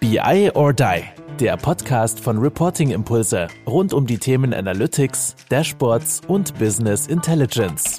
[0.00, 1.02] BI or Die,
[1.38, 7.98] der Podcast von Reporting Impulse rund um die Themen Analytics, Dashboards und Business Intelligence.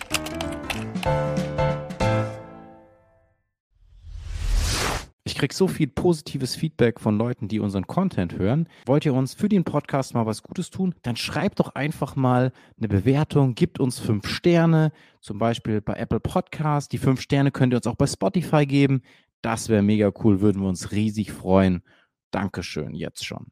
[5.24, 8.68] Ich kriege so viel positives Feedback von Leuten, die unseren Content hören.
[8.88, 10.96] Wollt ihr uns für den Podcast mal was Gutes tun?
[11.04, 16.20] Dann schreibt doch einfach mal eine Bewertung, gibt uns fünf Sterne, zum Beispiel bei Apple
[16.20, 16.92] Podcast.
[16.94, 19.04] Die fünf Sterne könnt ihr uns auch bei Spotify geben.
[19.42, 21.82] Das wäre mega cool, würden wir uns riesig freuen.
[22.30, 23.48] Dankeschön, jetzt schon.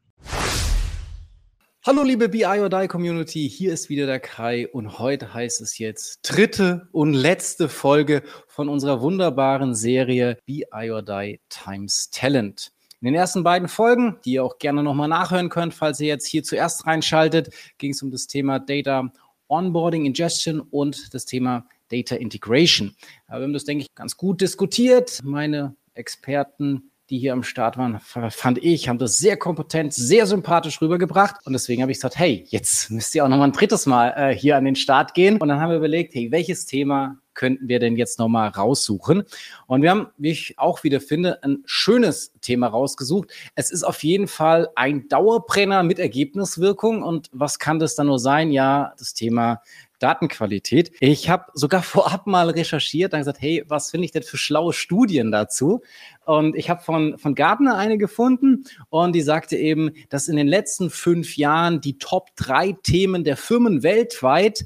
[1.84, 5.78] Hallo liebe BI or Die Community, hier ist wieder der Kai und heute heißt es
[5.78, 12.70] jetzt dritte und letzte Folge von unserer wunderbaren Serie BI or Die Times Talent.
[13.00, 16.26] In den ersten beiden Folgen, die ihr auch gerne nochmal nachhören könnt, falls ihr jetzt
[16.26, 19.10] hier zuerst reinschaltet, ging es um das Thema Data
[19.48, 22.94] Onboarding, Ingestion und das Thema Data Integration.
[23.26, 25.20] Wir haben das, denke ich, ganz gut diskutiert.
[25.24, 30.80] Meine Experten die hier am Start waren, fand ich, haben das sehr kompetent, sehr sympathisch
[30.80, 31.44] rübergebracht.
[31.44, 34.14] Und deswegen habe ich gesagt, hey, jetzt müsst ihr auch noch mal ein drittes Mal
[34.16, 35.38] äh, hier an den Start gehen.
[35.38, 39.24] Und dann haben wir überlegt, hey, welches Thema könnten wir denn jetzt noch mal raussuchen?
[39.66, 43.32] Und wir haben, wie ich auch wieder finde, ein schönes Thema rausgesucht.
[43.56, 47.02] Es ist auf jeden Fall ein Dauerbrenner mit Ergebniswirkung.
[47.02, 48.52] Und was kann das dann nur sein?
[48.52, 49.62] Ja, das Thema
[50.00, 50.90] Datenqualität.
[50.98, 54.72] Ich habe sogar vorab mal recherchiert, dann gesagt, hey, was finde ich denn für schlaue
[54.72, 55.82] Studien dazu?
[56.24, 60.48] Und ich habe von, von Gardner eine gefunden und die sagte eben, dass in den
[60.48, 64.64] letzten fünf Jahren die Top drei Themen der Firmen weltweit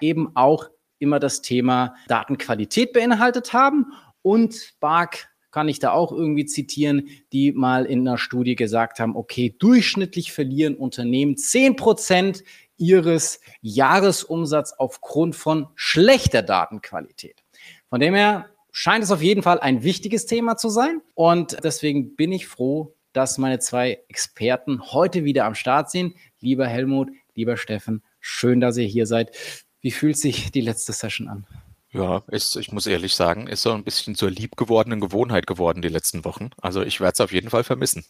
[0.00, 3.92] eben auch immer das Thema Datenqualität beinhaltet haben.
[4.22, 9.16] Und Bark kann ich da auch irgendwie zitieren, die mal in einer Studie gesagt haben,
[9.16, 12.42] okay, durchschnittlich verlieren Unternehmen zehn Prozent
[12.76, 17.42] ihres Jahresumsatz aufgrund von schlechter Datenqualität.
[17.88, 21.00] Von dem her scheint es auf jeden Fall ein wichtiges Thema zu sein.
[21.14, 26.14] Und deswegen bin ich froh, dass meine zwei Experten heute wieder am Start sind.
[26.40, 29.34] Lieber Helmut, lieber Steffen, schön, dass ihr hier seid.
[29.80, 31.46] Wie fühlt sich die letzte Session an?
[31.92, 35.88] Ja, ist, ich muss ehrlich sagen, ist so ein bisschen zur liebgewordenen Gewohnheit geworden die
[35.88, 36.50] letzten Wochen.
[36.60, 38.04] Also ich werde es auf jeden Fall vermissen.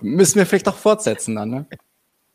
[0.00, 1.66] Müssen wir vielleicht auch fortsetzen dann, ne?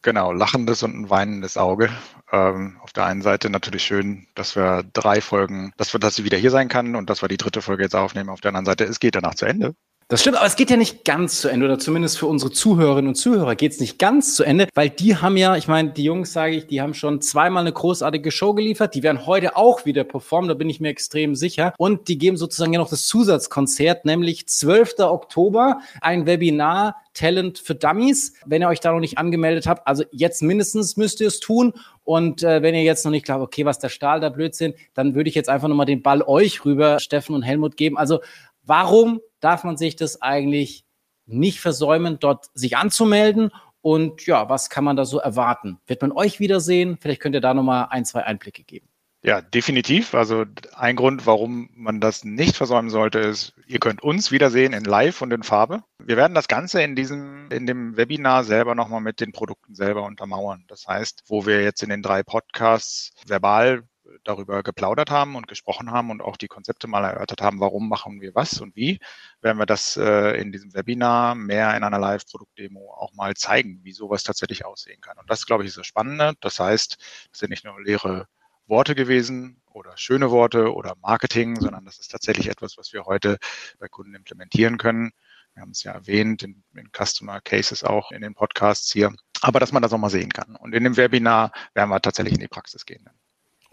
[0.05, 1.89] Genau, lachendes und ein weinendes Auge.
[2.31, 6.23] Ähm, auf der einen Seite natürlich schön, dass wir drei Folgen, dass wir, dass sie
[6.23, 8.29] wieder hier sein kann und dass wir die dritte Folge jetzt aufnehmen.
[8.29, 9.73] Auf der anderen Seite, es geht danach zu Ende.
[10.07, 13.07] Das stimmt, aber es geht ja nicht ganz zu Ende, oder zumindest für unsere Zuhörerinnen
[13.07, 16.03] und Zuhörer geht es nicht ganz zu Ende, weil die haben ja, ich meine, die
[16.03, 19.83] Jungs, sage ich, die haben schon zweimal eine großartige Show geliefert, die werden heute auch
[19.87, 21.73] wieder performen, da bin ich mir extrem sicher.
[21.79, 24.99] Und die geben sozusagen ja noch das Zusatzkonzert, nämlich 12.
[24.99, 28.33] Oktober, ein Webinar Talent für Dummies.
[28.45, 31.73] Wenn ihr euch da noch nicht angemeldet habt, also jetzt mindestens müsst ihr es tun.
[32.03, 35.15] Und äh, wenn ihr jetzt noch nicht glaubt, okay, was der Stahl da Blödsinn, dann
[35.15, 37.97] würde ich jetzt einfach nochmal den Ball euch rüber, Steffen und Helmut, geben.
[37.97, 38.19] Also
[38.65, 40.85] warum darf man sich das eigentlich
[41.25, 43.51] nicht versäumen, dort sich anzumelden?
[43.81, 45.79] Und ja, was kann man da so erwarten?
[45.85, 46.97] Wird man euch wiedersehen?
[46.99, 48.89] Vielleicht könnt ihr da nochmal ein, zwei Einblicke geben.
[49.25, 50.13] Ja, definitiv.
[50.13, 50.45] Also
[50.75, 55.23] ein Grund, warum man das nicht versäumen sollte, ist, ihr könnt uns wiedersehen in Live
[55.23, 55.83] und in Farbe.
[55.97, 60.03] Wir werden das Ganze in diesem, in dem Webinar selber nochmal mit den Produkten selber
[60.03, 60.65] untermauern.
[60.67, 63.87] Das heißt, wo wir jetzt in den drei Podcasts verbal
[64.23, 68.21] darüber geplaudert haben und gesprochen haben und auch die Konzepte mal erörtert haben, warum machen
[68.21, 68.99] wir was und wie,
[69.41, 73.93] werden wir das äh, in diesem Webinar mehr in einer Live-Produktdemo auch mal zeigen, wie
[73.93, 75.17] sowas tatsächlich aussehen kann.
[75.17, 76.33] Und das, glaube ich, ist das Spannende.
[76.41, 76.97] Das heißt,
[77.31, 78.27] das sind nicht nur leere
[78.67, 83.37] Worte gewesen oder schöne Worte oder Marketing, sondern das ist tatsächlich etwas, was wir heute
[83.79, 85.11] bei Kunden implementieren können.
[85.53, 89.13] Wir haben es ja erwähnt in, in Customer Cases auch in den Podcasts hier.
[89.41, 90.55] Aber dass man das auch mal sehen kann.
[90.55, 93.03] Und in dem Webinar werden wir tatsächlich in die Praxis gehen.
[93.05, 93.13] Dann.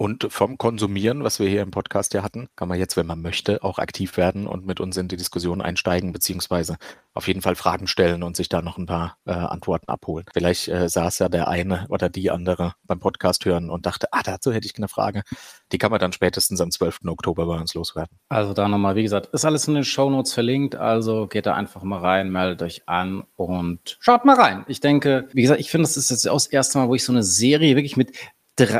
[0.02, 3.22] Und vom Konsumieren, was wir hier im Podcast ja hatten, kann man jetzt, wenn man
[3.22, 6.76] möchte, auch aktiv werden und mit uns in die Diskussion einsteigen, beziehungsweise
[7.14, 10.26] auf jeden Fall Fragen stellen und sich da noch ein paar äh, Antworten abholen.
[10.32, 14.22] Vielleicht äh, saß ja der eine oder die andere beim Podcast hören und dachte, ah,
[14.24, 15.22] dazu hätte ich eine Frage.
[15.70, 17.02] Die kann man dann spätestens am 12.
[17.06, 18.18] Oktober bei uns loswerden.
[18.28, 21.54] Also da nochmal, wie gesagt, ist alles in den Show Notes verlinkt, also geht da
[21.54, 24.64] einfach mal rein, meldet euch an und schaut mal rein.
[24.66, 27.04] Ich denke, wie gesagt, ich finde, das ist jetzt auch das erste Mal, wo ich
[27.04, 28.16] so eine Serie wirklich mit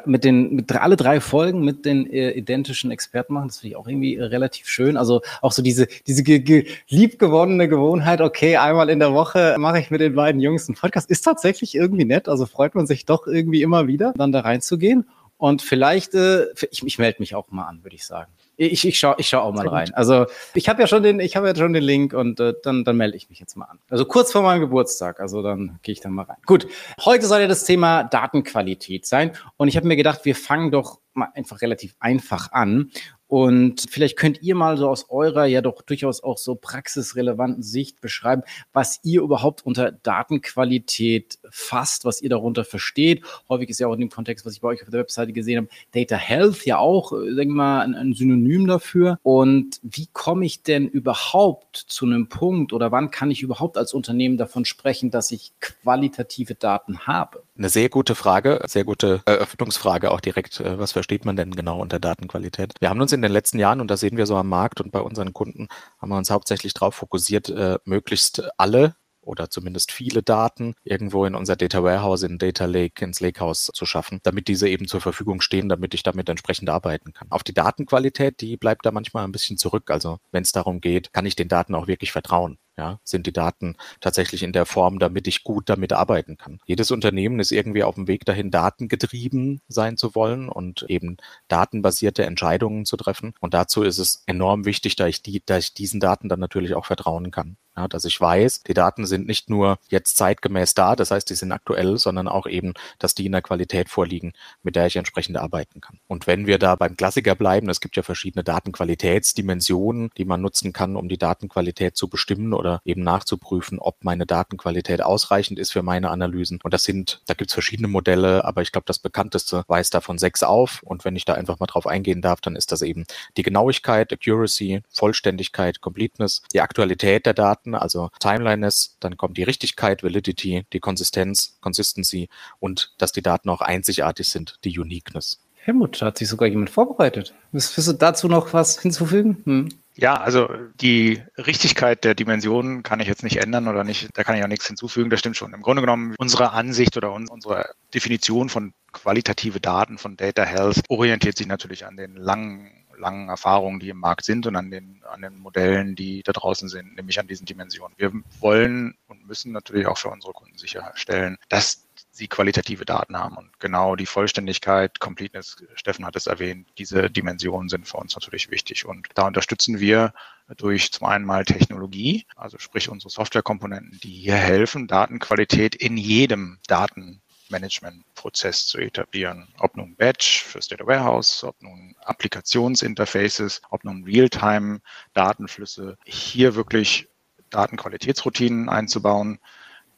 [0.05, 3.49] mit den mit alle drei Folgen mit den äh, identischen Experten machen.
[3.49, 4.97] Das finde ich auch irgendwie äh, relativ schön.
[4.97, 8.21] Also auch so diese diese ge ge liebgewonnene Gewohnheit.
[8.21, 11.11] Okay, einmal in der Woche mache ich mit den beiden Jungs einen Podcast.
[11.11, 12.29] Ist tatsächlich irgendwie nett.
[12.29, 15.07] Also freut man sich doch irgendwie immer wieder, dann da reinzugehen.
[15.43, 18.31] Und vielleicht, äh, ich, ich melde mich auch mal an, würde ich sagen.
[18.57, 19.93] Ich, ich schaue ich schau auch mal rein.
[19.93, 22.85] Also ich habe ja schon den, ich habe ja schon den Link und äh, dann,
[22.85, 23.81] dann melde ich mich jetzt mal an.
[23.91, 26.37] Also kurz vor meinem Geburtstag, also dann gehe ich dann mal rein.
[26.47, 26.69] Gut,
[27.05, 31.01] heute soll ja das Thema Datenqualität sein und ich habe mir gedacht, wir fangen doch
[31.13, 32.93] mal einfach relativ einfach an
[33.33, 38.03] Und vielleicht könnt ihr mal so aus eurer ja doch durchaus auch so praxisrelevanten Sicht
[38.03, 38.43] beschreiben,
[38.75, 43.25] was ihr überhaupt unter Datenqualität fasst, was ihr darunter versteht.
[43.49, 45.57] Häufig ist ja auch in dem Kontext, was ich bei euch auf der Webseite gesehen
[45.57, 49.19] habe, Data Health ja auch, äh, sagen wir mal, ein, ein Synonym dafür.
[49.23, 53.95] Und wie komme ich denn überhaupt zu einem Punkt oder wann kann ich überhaupt als
[53.95, 57.43] Unternehmen davon sprechen, dass ich qualitative Daten habe?
[57.57, 60.61] Eine sehr gute Frage, sehr gute Eröffnungsfrage auch direkt.
[60.61, 62.75] Äh, was versteht man denn genau unter Datenqualität?
[62.79, 64.93] Wir haben uns in den letzten Jahren, und da sehen wir so am Markt und
[64.93, 70.23] bei unseren Kunden, haben wir uns hauptsächlich darauf fokussiert, äh, möglichst alle oder zumindest viele
[70.23, 74.69] Daten irgendwo in unser Data Warehouse, in Data Lake, ins Lakehouse zu schaffen, damit diese
[74.69, 77.29] eben zur Verfügung stehen, damit ich damit entsprechend arbeiten kann.
[77.31, 79.91] Auf die Datenqualität, die bleibt da manchmal ein bisschen zurück.
[79.91, 82.59] Also wenn es darum geht, kann ich den Daten auch wirklich vertrauen?
[82.79, 86.59] Ja, sind die Daten tatsächlich in der Form, damit ich gut damit arbeiten kann?
[86.67, 92.25] Jedes Unternehmen ist irgendwie auf dem Weg dahin, datengetrieben sein zu wollen und eben datenbasierte
[92.25, 93.35] Entscheidungen zu treffen.
[93.41, 96.75] Und dazu ist es enorm wichtig, dass ich, die, dass ich diesen Daten dann natürlich
[96.75, 97.59] auch vertrauen kann.
[97.77, 101.35] Ja, dass ich weiß, die Daten sind nicht nur jetzt zeitgemäß da, das heißt, die
[101.35, 105.39] sind aktuell, sondern auch eben, dass die in der Qualität vorliegen, mit der ich entsprechend
[105.39, 105.99] arbeiten kann.
[106.07, 110.75] Und wenn wir da beim Klassiker bleiben, es gibt ja verschiedene Datenqualitätsdimensionen, die man nutzen
[110.75, 115.83] kann, um die Datenqualität zu bestimmen oder eben nachzuprüfen, ob meine Datenqualität ausreichend ist für
[115.83, 116.61] meine Analysen.
[116.63, 120.19] Und das sind, da gibt es verschiedene Modelle, aber ich glaube, das bekannteste weist davon
[120.19, 120.83] sechs auf.
[120.83, 123.05] Und wenn ich da einfach mal drauf eingehen darf, dann ist das eben
[123.39, 129.43] die Genauigkeit, Accuracy, Vollständigkeit, Completeness, die Aktualität der Daten, Daten, also Timeliness, dann kommt die
[129.43, 132.29] Richtigkeit, Validity, die Konsistenz, Consistency
[132.61, 135.41] und dass die Daten auch einzigartig sind, die Uniqueness.
[135.65, 137.35] Helmut, da hat sich sogar jemand vorbereitet.
[137.53, 139.43] Willst du dazu noch was hinzufügen?
[139.45, 139.69] Hm.
[139.95, 140.49] Ja, also
[140.81, 144.49] die Richtigkeit der Dimensionen kann ich jetzt nicht ändern oder nicht, da kann ich auch
[144.49, 145.53] nichts hinzufügen, das stimmt schon.
[145.53, 151.37] Im Grunde genommen, unsere Ansicht oder unsere Definition von qualitative Daten, von Data Health, orientiert
[151.37, 152.71] sich natürlich an den langen
[153.03, 156.69] langen Erfahrungen, die im Markt sind und an den, an den Modellen, die da draußen
[156.69, 157.95] sind, nämlich an diesen Dimensionen.
[157.99, 163.37] Wir wollen und müssen natürlich auch für unsere Kunden sicherstellen, dass sie qualitative Daten haben.
[163.37, 168.51] Und genau die Vollständigkeit, Completeness, Steffen hat es erwähnt, diese Dimensionen sind für uns natürlich
[168.51, 168.87] wichtig.
[168.87, 170.13] Und da unterstützen wir
[170.57, 176.59] durch zum einen mal Technologie, also sprich unsere Softwarekomponenten, die hier helfen, Datenqualität in jedem
[176.67, 177.22] Daten
[177.53, 179.47] Management-Prozess zu etablieren.
[179.59, 187.09] Ob nun Batch fürs Data Warehouse, ob nun Applikationsinterfaces, ob nun Realtime-Datenflüsse, hier wirklich
[187.51, 189.39] Datenqualitätsroutinen einzubauen,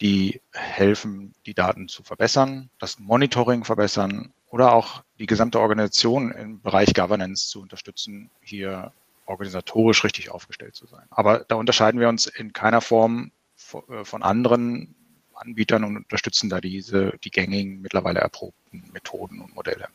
[0.01, 6.61] die helfen, die Daten zu verbessern, das Monitoring verbessern oder auch die gesamte Organisation im
[6.61, 8.93] Bereich Governance zu unterstützen, hier
[9.27, 11.07] organisatorisch richtig aufgestellt zu sein.
[11.11, 13.33] Aber da unterscheiden wir uns in keiner Form
[13.89, 14.95] äh, von anderen
[15.37, 19.89] Anbietern und unterstützen da diese, die gängigen, mittlerweile erprobten Methoden und Modelle.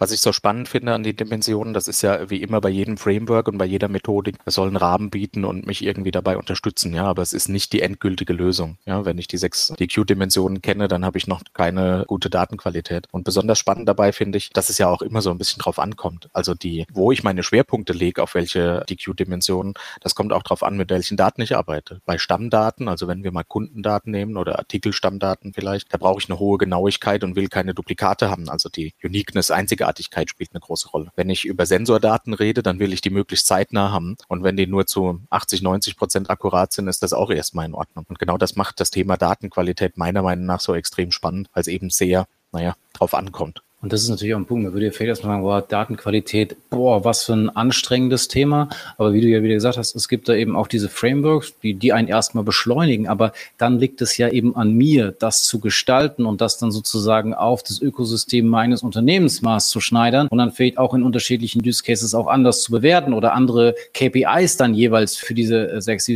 [0.00, 2.98] Was ich so spannend finde an den Dimensionen, das ist ja wie immer bei jedem
[2.98, 6.94] Framework und bei jeder Methodik, es soll einen Rahmen bieten und mich irgendwie dabei unterstützen,
[6.94, 8.78] ja, aber es ist nicht die endgültige Lösung.
[8.86, 13.08] Ja, wenn ich die sechs DQ-Dimensionen kenne, dann habe ich noch keine gute Datenqualität.
[13.10, 15.80] Und besonders spannend dabei finde ich, dass es ja auch immer so ein bisschen drauf
[15.80, 16.28] ankommt.
[16.32, 20.76] Also die, wo ich meine Schwerpunkte lege, auf welche DQ-Dimensionen, das kommt auch drauf an,
[20.76, 22.02] mit welchen Daten ich arbeite.
[22.06, 26.38] Bei Stammdaten, also wenn wir mal Kundendaten nehmen oder Artikelstammdaten vielleicht, da brauche ich eine
[26.38, 28.48] hohe Genauigkeit und will keine Duplikate haben.
[28.48, 31.10] Also die Uniqueness, einzigartig Einzigartigkeit spielt eine große Rolle.
[31.16, 34.16] Wenn ich über Sensordaten rede, dann will ich die möglichst zeitnah haben.
[34.28, 37.74] Und wenn die nur zu 80, 90 Prozent akkurat sind, ist das auch erstmal in
[37.74, 38.04] Ordnung.
[38.08, 41.68] Und genau das macht das Thema Datenqualität meiner Meinung nach so extrem spannend, weil es
[41.68, 43.62] eben sehr, naja, drauf ankommt.
[43.80, 44.66] Und das ist natürlich auch ein Punkt.
[44.66, 48.68] Da würde ich vielleicht erstmal sagen, boah, Datenqualität, boah, was für ein anstrengendes Thema.
[48.96, 51.74] Aber wie du ja wieder gesagt hast, es gibt da eben auch diese Frameworks, die,
[51.74, 53.06] die einen erstmal beschleunigen.
[53.06, 57.34] Aber dann liegt es ja eben an mir, das zu gestalten und das dann sozusagen
[57.34, 61.84] auf das Ökosystem meines Unternehmens maß zu schneidern und dann vielleicht auch in unterschiedlichen Use
[61.84, 66.08] Cases auch anders zu bewerten oder andere KPIs dann jeweils für diese 6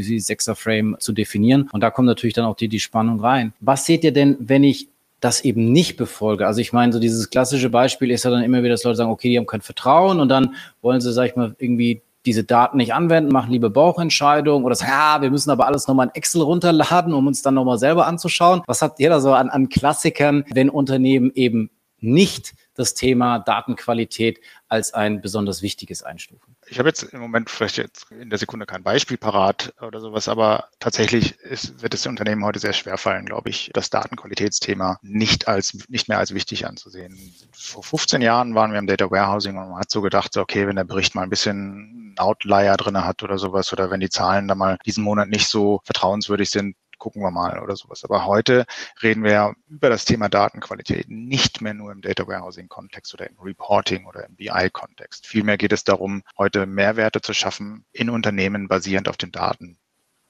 [0.49, 1.69] er Frame zu definieren.
[1.73, 3.53] Und da kommt natürlich dann auch die, die Spannung rein.
[3.61, 4.89] Was seht ihr denn, wenn ich
[5.23, 6.47] das eben nicht befolge.
[6.47, 9.11] Also ich meine, so dieses klassische Beispiel ist ja dann immer wieder, dass Leute sagen,
[9.11, 12.77] okay, die haben kein Vertrauen und dann wollen sie, sag ich mal, irgendwie diese Daten
[12.77, 16.43] nicht anwenden, machen lieber Bauchentscheidungen oder sagen, ja, wir müssen aber alles nochmal in Excel
[16.43, 18.63] runterladen, um uns dann nochmal selber anzuschauen.
[18.67, 24.41] Was habt ihr da so an, an Klassikern, wenn Unternehmen eben nicht das Thema Datenqualität
[24.69, 26.57] als ein besonders wichtiges einstufen?
[26.73, 30.27] Ich habe jetzt im Moment vielleicht jetzt in der Sekunde kein Beispiel parat oder sowas,
[30.27, 34.99] aber tatsächlich ist, wird es den Unternehmen heute sehr schwer fallen, glaube ich, das Datenqualitätsthema
[35.03, 37.35] nicht als, nicht mehr als wichtig anzusehen.
[37.53, 40.77] Vor 15 Jahren waren wir im Data Warehousing und man hat so gedacht, okay, wenn
[40.77, 44.55] der Bericht mal ein bisschen Outlier drin hat oder sowas oder wenn die Zahlen da
[44.55, 48.05] mal diesen Monat nicht so vertrauenswürdig sind, gucken wir mal oder sowas.
[48.05, 48.65] Aber heute
[49.03, 53.37] reden wir ja über das Thema Datenqualität nicht mehr nur im Data Warehousing-Kontext oder im
[53.41, 55.27] Reporting oder im BI-Kontext.
[55.27, 59.79] Vielmehr geht es darum, heute Mehrwerte zu schaffen in Unternehmen basierend auf den Daten,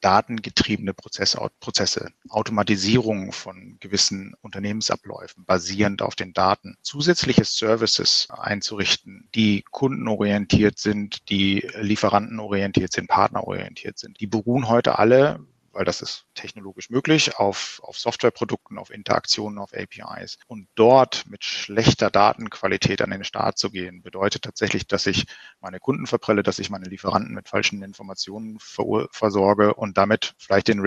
[0.00, 9.62] datengetriebene Prozesse, Prozesse, Automatisierung von gewissen Unternehmensabläufen basierend auf den Daten, zusätzliche Services einzurichten, die
[9.70, 14.20] kundenorientiert sind, die lieferantenorientiert sind, partnerorientiert sind.
[14.20, 19.72] Die beruhen heute alle weil das ist technologisch möglich, auf, auf Softwareprodukten, auf Interaktionen, auf
[19.74, 20.38] APIs.
[20.46, 25.26] Und dort mit schlechter Datenqualität an den Start zu gehen, bedeutet tatsächlich, dass ich
[25.60, 30.80] meine Kunden verprelle, dass ich meine Lieferanten mit falschen Informationen versorge und damit vielleicht den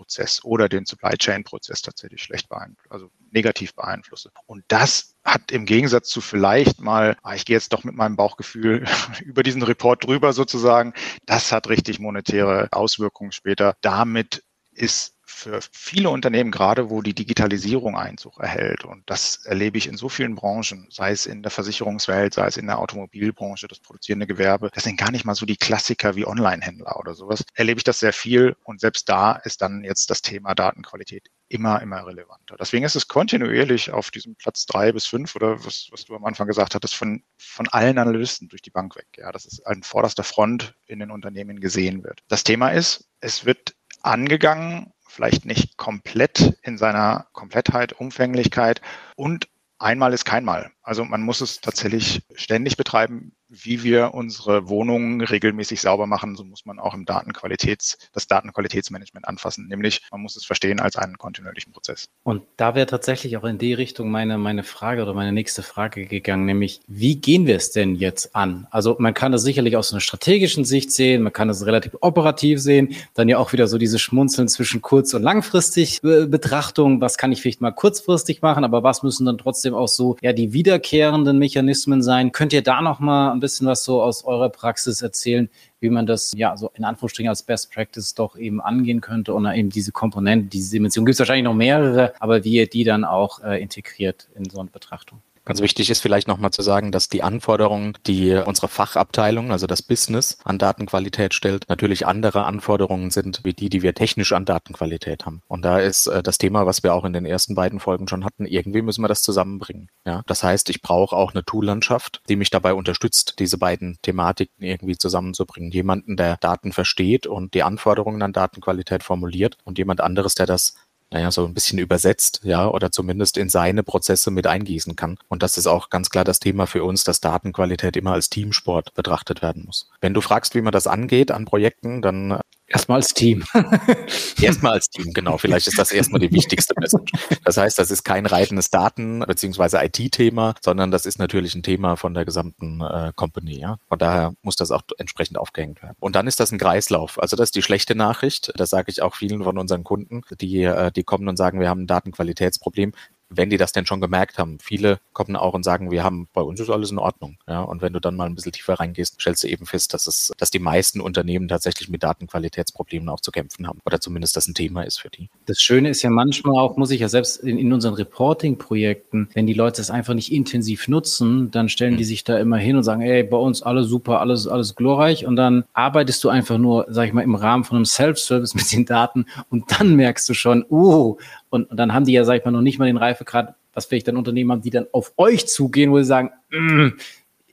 [0.00, 4.30] Replenishment-Prozess oder den Supply Chain-Prozess tatsächlich schlecht beeinflusse, also negativ beeinflusse.
[4.46, 8.16] Und das hat im Gegensatz zu vielleicht mal, ah, ich gehe jetzt doch mit meinem
[8.16, 8.84] Bauchgefühl
[9.24, 10.94] über diesen Report drüber sozusagen,
[11.26, 13.74] das hat richtig monetäre Auswirkungen später.
[13.80, 14.42] Damit
[14.80, 19.96] ist für viele Unternehmen, gerade wo die Digitalisierung Einzug erhält, und das erlebe ich in
[19.96, 24.26] so vielen Branchen, sei es in der Versicherungswelt, sei es in der Automobilbranche, das produzierende
[24.26, 27.84] Gewerbe, das sind gar nicht mal so die Klassiker wie Online-Händler oder sowas, erlebe ich
[27.84, 32.56] das sehr viel und selbst da ist dann jetzt das Thema Datenqualität immer, immer relevanter.
[32.58, 36.24] Deswegen ist es kontinuierlich auf diesem Platz drei bis fünf oder was, was du am
[36.24, 39.08] Anfang gesagt hattest, von, von allen Analysten durch die Bank weg.
[39.16, 42.20] Ja, dass es an vorderster Front in den Unternehmen gesehen wird.
[42.28, 48.80] Das Thema ist, es wird angegangen vielleicht nicht komplett in seiner Komplettheit, Umfänglichkeit
[49.16, 50.70] und einmal ist kein Mal.
[50.82, 56.44] Also man muss es tatsächlich ständig betreiben, wie wir unsere Wohnungen regelmäßig sauber machen, so
[56.44, 59.66] muss man auch im Datenqualitäts, das Datenqualitätsmanagement anfassen.
[59.66, 62.08] Nämlich, man muss es verstehen als einen kontinuierlichen Prozess.
[62.22, 66.06] Und da wäre tatsächlich auch in die Richtung meine, meine Frage oder meine nächste Frage
[66.06, 68.68] gegangen, nämlich, wie gehen wir es denn jetzt an?
[68.70, 72.60] Also man kann das sicherlich aus einer strategischen Sicht sehen, man kann es relativ operativ
[72.60, 77.18] sehen, dann ja auch wieder so diese Schmunzeln zwischen kurz- und langfristig äh, Betrachtung, was
[77.18, 80.52] kann ich vielleicht mal kurzfristig machen, aber was müssen dann trotzdem auch so ja die
[80.70, 82.30] wiederkehrenden Mechanismen sein?
[82.30, 85.50] Könnt ihr da noch mal ein bisschen was so aus eurer Praxis erzählen,
[85.80, 89.46] wie man das ja so in Anführungsstrichen als Best Practice doch eben angehen könnte und
[89.46, 93.04] eben diese Komponente, diese Dimension gibt es wahrscheinlich noch mehrere, aber wie ihr die dann
[93.04, 95.20] auch äh, integriert in so eine Betrachtung?
[95.50, 99.82] Ganz wichtig ist vielleicht nochmal zu sagen, dass die Anforderungen, die unsere Fachabteilung, also das
[99.82, 105.26] Business an Datenqualität stellt, natürlich andere Anforderungen sind, wie die, die wir technisch an Datenqualität
[105.26, 105.42] haben.
[105.48, 108.24] Und da ist äh, das Thema, was wir auch in den ersten beiden Folgen schon
[108.24, 109.88] hatten, irgendwie müssen wir das zusammenbringen.
[110.06, 114.62] Ja, das heißt, ich brauche auch eine Toollandschaft, die mich dabei unterstützt, diese beiden Thematiken
[114.64, 115.72] irgendwie zusammenzubringen.
[115.72, 120.74] Jemanden, der Daten versteht und die Anforderungen an Datenqualität formuliert und jemand anderes, der das
[121.12, 125.18] naja, so ein bisschen übersetzt, ja, oder zumindest in seine Prozesse mit eingießen kann.
[125.28, 128.94] Und das ist auch ganz klar das Thema für uns, dass Datenqualität immer als Teamsport
[128.94, 129.90] betrachtet werden muss.
[130.00, 132.40] Wenn du fragst, wie man das angeht an Projekten, dann
[132.72, 133.42] Erstmal als Team.
[134.40, 135.38] erstmal als Team, genau.
[135.38, 137.12] Vielleicht ist das erstmal die wichtigste Message.
[137.44, 139.84] Das heißt, das ist kein reitendes Daten- bzw.
[139.86, 143.58] IT-Thema, sondern das ist natürlich ein Thema von der gesamten äh, Company.
[143.58, 143.78] Ja?
[143.88, 145.96] Von daher muss das auch entsprechend aufgehängt werden.
[145.98, 147.20] Und dann ist das ein Kreislauf.
[147.20, 148.52] Also das ist die schlechte Nachricht.
[148.54, 151.68] Das sage ich auch vielen von unseren Kunden, die, äh, die kommen und sagen, wir
[151.68, 152.92] haben ein Datenqualitätsproblem
[153.30, 154.58] wenn die das denn schon gemerkt haben.
[154.60, 157.38] Viele kommen auch und sagen, wir haben, bei uns ist alles in Ordnung.
[157.48, 160.06] Ja, und wenn du dann mal ein bisschen tiefer reingehst, stellst du eben fest, dass
[160.06, 163.80] es, dass die meisten Unternehmen tatsächlich mit Datenqualitätsproblemen auch zu kämpfen haben.
[163.86, 165.28] Oder zumindest das ein Thema ist für die.
[165.46, 169.46] Das Schöne ist ja manchmal auch, muss ich ja selbst in, in unseren Reporting-Projekten, wenn
[169.46, 172.08] die Leute es einfach nicht intensiv nutzen, dann stellen die hm.
[172.08, 175.26] sich da immer hin und sagen, ey, bei uns alles super, alles, alles glorreich.
[175.26, 178.72] Und dann arbeitest du einfach nur, sag ich mal, im Rahmen von einem Self-Service mit
[178.72, 181.18] den Daten und dann merkst du schon, oh,
[181.50, 183.86] und, und dann haben die ja, sag ich mal, noch nicht mal den Reifegrad, was
[183.86, 186.90] vielleicht dann Unternehmen haben, die dann auf euch zugehen, wo sie sagen, mm,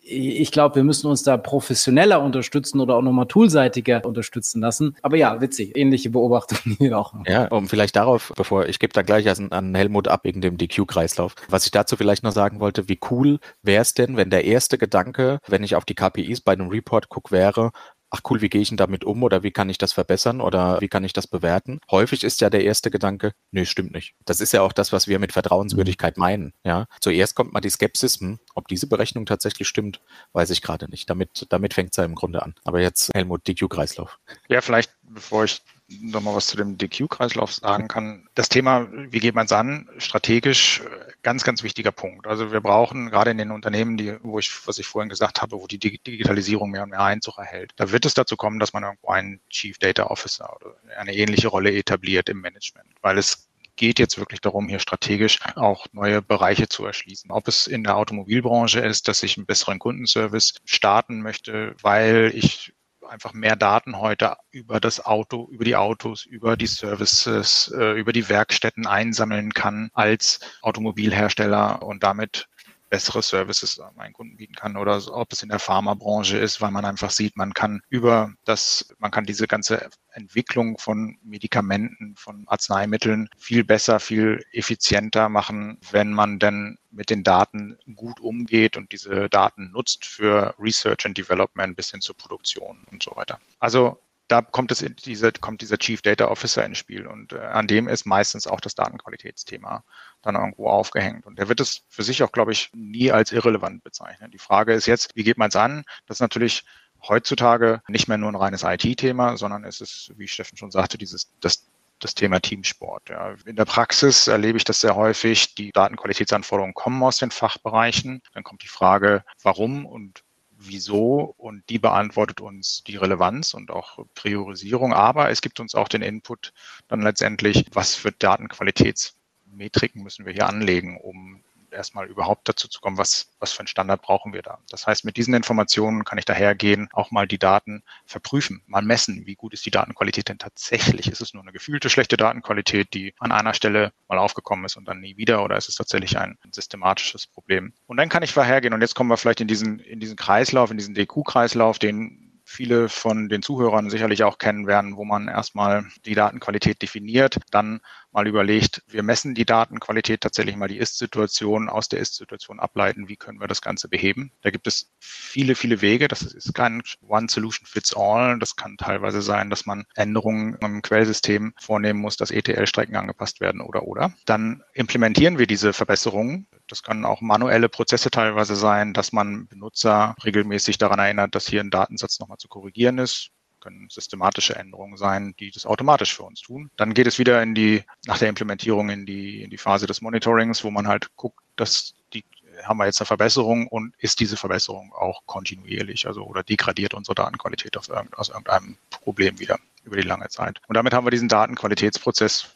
[0.10, 4.96] ich glaube, wir müssen uns da professioneller unterstützen oder auch nochmal toolseitiger unterstützen lassen.
[5.02, 7.14] Aber ja, witzig, ähnliche Beobachtungen hier auch.
[7.26, 10.58] Ja, um vielleicht darauf, bevor ich gebe da gleich an, an Helmut ab wegen dem
[10.58, 11.36] DQ-Kreislauf.
[11.50, 14.78] Was ich dazu vielleicht noch sagen wollte, wie cool wäre es denn, wenn der erste
[14.78, 17.72] Gedanke, wenn ich auf die KPIs bei einem Report gucke, wäre,
[18.10, 20.80] ach cool, wie gehe ich denn damit um oder wie kann ich das verbessern oder
[20.82, 21.80] wie kann ich das bewerten?
[21.92, 24.16] Häufig ist ja der erste Gedanke, nee, stimmt nicht.
[24.26, 26.22] Das ist ja auch das, was wir mit Vertrauenswürdigkeit mhm.
[26.22, 26.54] meinen.
[26.64, 30.02] Ja, zuerst kommt mal die Skepsis, hm, ob diese Berechnung tatsächlich stimmt,
[30.34, 31.10] weiß ich gerade nicht.
[31.10, 32.56] Damit, damit fängt es ja im Grunde an.
[32.64, 34.20] Aber jetzt Helmut, DQ-Kreislauf.
[34.48, 38.28] Ja, vielleicht, bevor ich nochmal was zu dem DQ-Kreislauf sagen kann.
[38.36, 40.82] Das Thema, wie geht man es an, strategisch
[41.24, 42.28] ganz, ganz wichtiger Punkt.
[42.28, 45.60] Also wir brauchen gerade in den Unternehmen, die, wo ich, was ich vorhin gesagt habe,
[45.60, 48.84] wo die Digitalisierung mehr und mehr Einzug erhält, da wird es dazu kommen, dass man
[48.84, 54.00] irgendwo einen Chief Data Officer oder eine ähnliche Rolle etabliert im Management, weil es geht
[54.00, 57.32] jetzt wirklich darum, hier strategisch auch neue Bereiche zu erschließen.
[57.32, 62.74] Ob es in der Automobilbranche ist, dass ich einen besseren Kundenservice starten möchte, weil ich
[63.08, 68.14] einfach mehr Daten heute über das Auto, über die Autos, über die Services, äh, über
[68.14, 72.48] die Werkstätten einsammeln kann als Automobilhersteller und damit
[72.90, 76.86] bessere Services meinen Kunden bieten kann oder ob es in der Pharmabranche ist, weil man
[76.86, 83.30] einfach sieht, man kann über das, man kann diese ganze Entwicklung von Medikamenten, von Arzneimitteln
[83.38, 89.30] viel besser, viel effizienter machen, wenn man denn mit den Daten gut umgeht und diese
[89.30, 93.40] Daten nutzt für Research and Development bis hin zur Produktion und so weiter.
[93.60, 97.40] Also da kommt es in diese, kommt dieser Chief Data Officer ins Spiel und äh,
[97.40, 99.84] an dem ist meistens auch das Datenqualitätsthema
[100.22, 101.26] dann irgendwo aufgehängt.
[101.26, 104.32] Und der wird es für sich auch, glaube ich, nie als irrelevant bezeichnen.
[104.32, 105.84] Die Frage ist jetzt, wie geht man es an?
[106.06, 106.66] Das ist natürlich
[107.08, 111.32] heutzutage nicht mehr nur ein reines IT-Thema, sondern es ist, wie Steffen schon sagte, dieses,
[111.40, 111.68] das
[112.00, 113.10] das Thema Teamsport.
[113.10, 113.34] Ja.
[113.46, 115.56] In der Praxis erlebe ich das sehr häufig.
[115.56, 118.22] Die Datenqualitätsanforderungen kommen aus den Fachbereichen.
[118.34, 120.24] Dann kommt die Frage, warum und
[120.58, 124.94] wieso und die beantwortet uns die Relevanz und auch Priorisierung.
[124.94, 126.54] Aber es gibt uns auch den Input
[126.88, 132.98] dann letztendlich, was für Datenqualitätsmetriken müssen wir hier anlegen, um erstmal überhaupt dazu zu kommen,
[132.98, 134.60] was, was für einen Standard brauchen wir da.
[134.70, 139.26] Das heißt, mit diesen Informationen kann ich dahergehen, auch mal die Daten verprüfen, mal messen,
[139.26, 141.08] wie gut ist die Datenqualität denn tatsächlich?
[141.12, 144.86] Ist es nur eine gefühlte schlechte Datenqualität, die an einer Stelle mal aufgekommen ist und
[144.86, 147.74] dann nie wieder oder ist es tatsächlich ein systematisches Problem?
[147.86, 150.72] Und dann kann ich dahergehen und jetzt kommen wir vielleicht in diesen, in diesen Kreislauf,
[150.72, 155.86] in diesen DQ-Kreislauf, den viele von den Zuhörern sicherlich auch kennen werden, wo man erstmal
[156.06, 157.82] die Datenqualität definiert, dann
[158.18, 163.16] mal überlegt, wir messen die Datenqualität tatsächlich mal die Ist-Situation aus der Ist-Situation ableiten, wie
[163.16, 164.32] können wir das Ganze beheben.
[164.42, 166.08] Da gibt es viele, viele Wege.
[166.08, 168.40] Das ist kein One Solution Fits All.
[168.40, 173.62] Das kann teilweise sein, dass man Änderungen im Quellsystem vornehmen muss, dass ETL-Strecken angepasst werden
[173.62, 174.12] oder oder.
[174.26, 180.18] Dann implementieren wir diese Verbesserungen das können auch manuelle Prozesse teilweise sein, dass man Benutzer
[180.26, 183.32] regelmäßig daran erinnert, dass hier ein Datensatz nochmal zu korrigieren ist
[183.68, 186.72] können systematische Änderungen sein, die das automatisch für uns tun.
[186.78, 190.02] Dann geht es wieder in die, nach der Implementierung in die, in die Phase des
[190.02, 192.24] Monitorings, wo man halt guckt, dass die,
[192.64, 197.16] haben wir jetzt eine Verbesserung und ist diese Verbesserung auch kontinuierlich, also oder degradiert unsere
[197.16, 200.62] Datenqualität aus, aus irgendeinem Problem wieder über die lange Zeit.
[200.68, 202.48] Und damit haben wir diesen Datenqualitätsprozess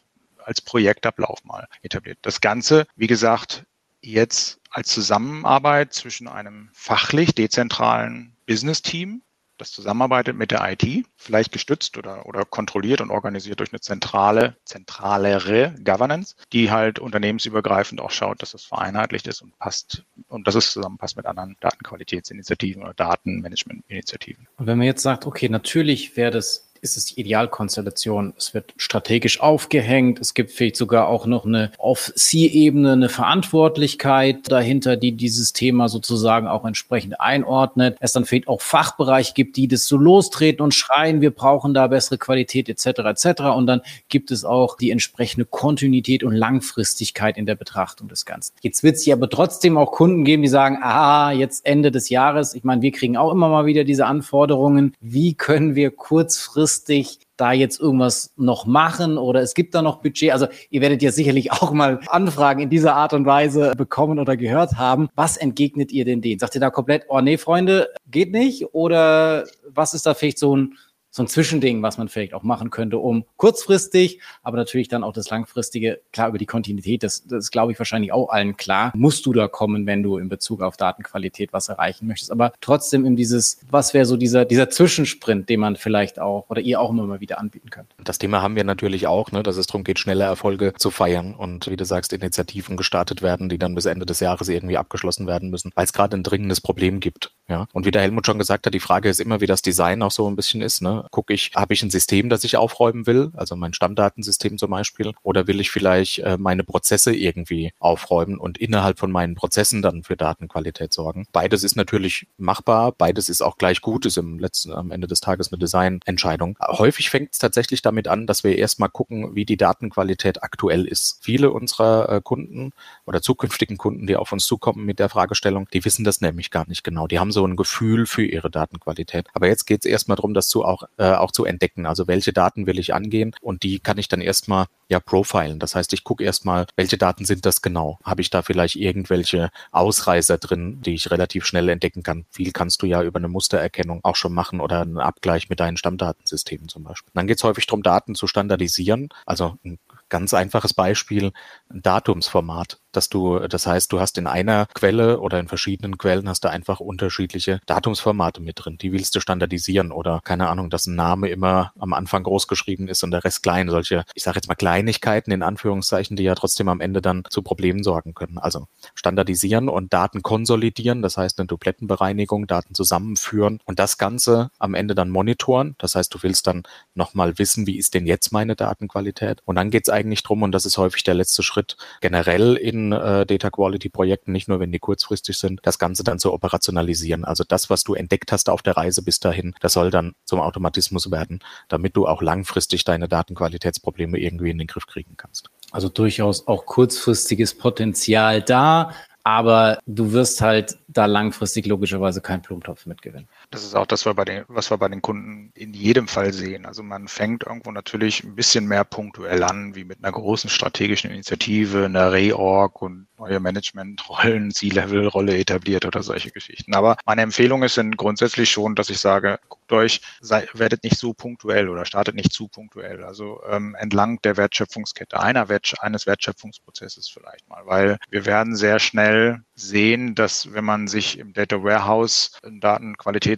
[0.44, 2.20] als Projektablauf mal etabliert.
[2.22, 3.66] Das Ganze, wie gesagt,
[4.02, 9.22] jetzt als Zusammenarbeit zwischen einem fachlich dezentralen Business-Team,
[9.62, 14.58] das zusammenarbeitet mit der IT, vielleicht gestützt oder, oder kontrolliert und organisiert durch eine zentrale,
[14.66, 20.56] zentralere Governance, die halt unternehmensübergreifend auch schaut, dass es vereinheitlicht ist und passt und dass
[20.56, 24.48] es zusammenpasst mit anderen Datenqualitätsinitiativen oder Datenmanagementinitiativen.
[24.58, 28.34] Und wenn man jetzt sagt, okay, natürlich wäre das ist es die Idealkonstellation.
[28.38, 30.20] Es wird strategisch aufgehängt.
[30.20, 35.90] Es gibt vielleicht sogar auch noch eine auf C-Ebene eine Verantwortlichkeit dahinter, die dieses Thema
[35.90, 37.98] sozusagen auch entsprechend einordnet.
[38.00, 41.88] Es dann vielleicht auch Fachbereiche gibt, die das so lostreten und schreien, wir brauchen da
[41.88, 42.86] bessere Qualität etc.
[42.86, 43.42] etc.
[43.56, 48.54] Und dann gibt es auch die entsprechende Kontinuität und Langfristigkeit in der Betrachtung des Ganzen.
[48.62, 52.10] Jetzt wird es ja aber trotzdem auch Kunden geben, die sagen, ah, jetzt Ende des
[52.10, 52.56] Jahres.
[52.56, 54.96] Ich meine, wir kriegen auch immer mal wieder diese Anforderungen.
[55.00, 60.02] Wie können wir kurzfristig kurzfristig da jetzt irgendwas noch machen oder es gibt da noch
[60.02, 60.32] Budget.
[60.32, 64.38] Also ihr werdet ja sicherlich auch mal Anfragen in dieser Art und Weise bekommen oder
[64.38, 65.10] gehört haben.
[65.16, 66.40] Was entgegnet ihr denn denen?
[66.40, 68.74] Sagt ihr da komplett, oh nee, Freunde, geht nicht?
[68.74, 70.76] Oder was ist da vielleicht so ein
[71.12, 75.12] so ein Zwischending, was man vielleicht auch machen könnte, um kurzfristig, aber natürlich dann auch
[75.12, 78.92] das langfristige, klar über die Kontinuität, das, das ist, glaube ich, wahrscheinlich auch allen klar,
[78.96, 82.32] musst du da kommen, wenn du in Bezug auf Datenqualität was erreichen möchtest.
[82.32, 86.62] Aber trotzdem in dieses, was wäre so dieser, dieser Zwischensprint, den man vielleicht auch oder
[86.62, 87.94] ihr auch immer mal wieder anbieten könnt?
[88.04, 91.36] Das Thema haben wir natürlich auch, ne, dass es darum geht, schnelle Erfolge zu feiern
[91.36, 95.28] und wie du sagst, Initiativen gestartet werden, die dann bis Ende des Jahres irgendwie abgeschlossen
[95.28, 97.34] werden müssen, weil es gerade ein dringendes Problem gibt.
[97.50, 97.68] Ja.
[97.74, 100.12] Und wie der Helmut schon gesagt hat, die Frage ist immer, wie das Design auch
[100.12, 100.82] so ein bisschen ist.
[100.82, 101.01] Ne?
[101.12, 105.14] Gucke ich, habe ich ein System, das ich aufräumen will, also mein Stammdatensystem zum Beispiel,
[105.24, 110.04] oder will ich vielleicht äh, meine Prozesse irgendwie aufräumen und innerhalb von meinen Prozessen dann
[110.04, 111.26] für Datenqualität sorgen.
[111.32, 115.22] Beides ist natürlich machbar, beides ist auch gleich gut, ist im letzten, am Ende des
[115.22, 116.58] Tages eine Designentscheidung.
[116.62, 121.20] Häufig fängt es tatsächlich damit an, dass wir erstmal gucken, wie die Datenqualität aktuell ist.
[121.22, 122.72] Viele unserer äh, Kunden
[123.06, 126.68] oder zukünftigen Kunden, die auf uns zukommen mit der Fragestellung, die wissen das nämlich gar
[126.68, 127.08] nicht genau.
[127.08, 129.28] Die haben so ein Gefühl für ihre Datenqualität.
[129.34, 131.86] Aber jetzt geht es erstmal darum, das zu auch, äh, auch zu entdecken.
[131.86, 135.60] Also welche Daten will ich angehen und die kann ich dann erstmal ja profilen.
[135.60, 138.00] Das heißt, ich gucke erstmal, welche Daten sind das genau?
[138.04, 142.26] Habe ich da vielleicht irgendwelche Ausreißer drin, die ich relativ schnell entdecken kann?
[142.30, 145.78] Viel kannst du ja über eine Mustererkennung auch schon machen oder einen Abgleich mit deinen
[145.78, 147.12] Stammdatensystemen zum Beispiel.
[147.14, 149.10] Dann geht es häufig darum, Daten zu standardisieren.
[149.26, 151.32] Also ein ganz einfaches Beispiel,
[151.70, 152.81] ein Datumsformat.
[152.92, 156.50] Dass du, das heißt, du hast in einer Quelle oder in verschiedenen Quellen hast du
[156.50, 158.78] einfach unterschiedliche Datumsformate mit drin.
[158.78, 162.88] Die willst du standardisieren oder keine Ahnung, dass ein Name immer am Anfang groß geschrieben
[162.88, 163.70] ist und der Rest klein.
[163.70, 167.42] Solche, ich sage jetzt mal Kleinigkeiten in Anführungszeichen, die ja trotzdem am Ende dann zu
[167.42, 168.38] Problemen sorgen können.
[168.38, 174.74] Also standardisieren und Daten konsolidieren, das heißt eine Duplettenbereinigung, Daten zusammenführen und das Ganze am
[174.74, 175.76] Ende dann monitoren.
[175.78, 176.64] Das heißt, du willst dann
[176.96, 179.42] nochmal wissen, wie ist denn jetzt meine Datenqualität?
[179.46, 182.81] Und dann geht es eigentlich drum, und das ist häufig der letzte Schritt, generell in
[182.92, 187.26] äh, Data Quality Projekten, nicht nur wenn die kurzfristig sind, das Ganze dann zu operationalisieren.
[187.26, 190.40] Also das, was du entdeckt hast auf der Reise bis dahin, das soll dann zum
[190.40, 195.50] Automatismus werden, damit du auch langfristig deine Datenqualitätsprobleme irgendwie in den Griff kriegen kannst.
[195.72, 202.86] Also durchaus auch kurzfristiges Potenzial da, aber du wirst halt da langfristig logischerweise keinen Blumentopf
[202.86, 203.28] mitgewinnen.
[203.52, 206.08] Das ist auch das, was wir, bei den, was wir bei den Kunden in jedem
[206.08, 206.66] Fall sehen.
[206.66, 211.12] Also man fängt irgendwo natürlich ein bisschen mehr punktuell an, wie mit einer großen strategischen
[211.12, 216.74] Initiative, einer Reorg und neue Managementrollen, C-Level-Rolle etabliert oder solche Geschichten.
[216.74, 220.98] Aber meine Empfehlung ist dann grundsätzlich schon, dass ich sage, guckt euch, sei, werdet nicht
[220.98, 223.04] so punktuell oder startet nicht zu punktuell.
[223.04, 228.80] Also ähm, entlang der Wertschöpfungskette, einer Wert, eines Wertschöpfungsprozesses vielleicht mal, weil wir werden sehr
[228.80, 232.62] schnell sehen, dass wenn man sich im Data Warehouse ein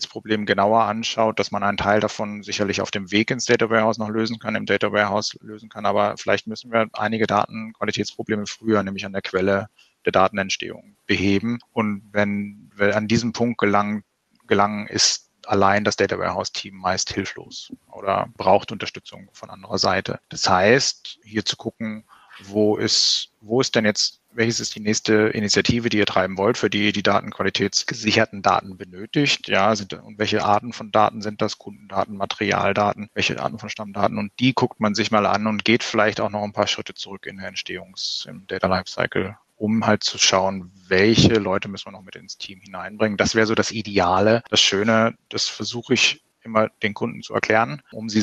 [0.04, 3.98] Datenqualitätsproblem genauer anschaut, dass man einen Teil davon sicherlich auf dem Weg ins Data Warehouse
[3.98, 8.84] noch lösen kann, im Data Warehouse lösen kann, aber vielleicht müssen wir einige Datenqualitätsprobleme früher,
[8.84, 9.70] nämlich an der Quelle
[10.06, 11.60] der Datenentstehung beheben.
[11.72, 14.04] Und wenn wir an diesem Punkt gelangen,
[14.48, 20.20] gelangen ist allein das Data Warehouse Team meist hilflos oder braucht Unterstützung von anderer Seite.
[20.30, 22.06] Das heißt, hier zu gucken,
[22.44, 26.58] wo ist, wo ist denn jetzt welches ist die nächste Initiative, die ihr treiben wollt,
[26.58, 29.48] für die ihr die datenqualitätsgesicherten Daten benötigt?
[29.48, 31.58] Ja, sind, und welche Arten von Daten sind das?
[31.58, 34.18] Kundendaten, Materialdaten, welche Arten von Stammdaten?
[34.18, 36.94] Und die guckt man sich mal an und geht vielleicht auch noch ein paar Schritte
[36.94, 41.92] zurück in der Entstehungs-, im Data Lifecycle um halt zu schauen, welche Leute müssen wir
[41.92, 43.18] noch mit ins Team hineinbringen.
[43.18, 44.44] Das wäre so das Ideale.
[44.50, 48.20] Das Schöne, das versuche ich immer den Kunden zu erklären, um sie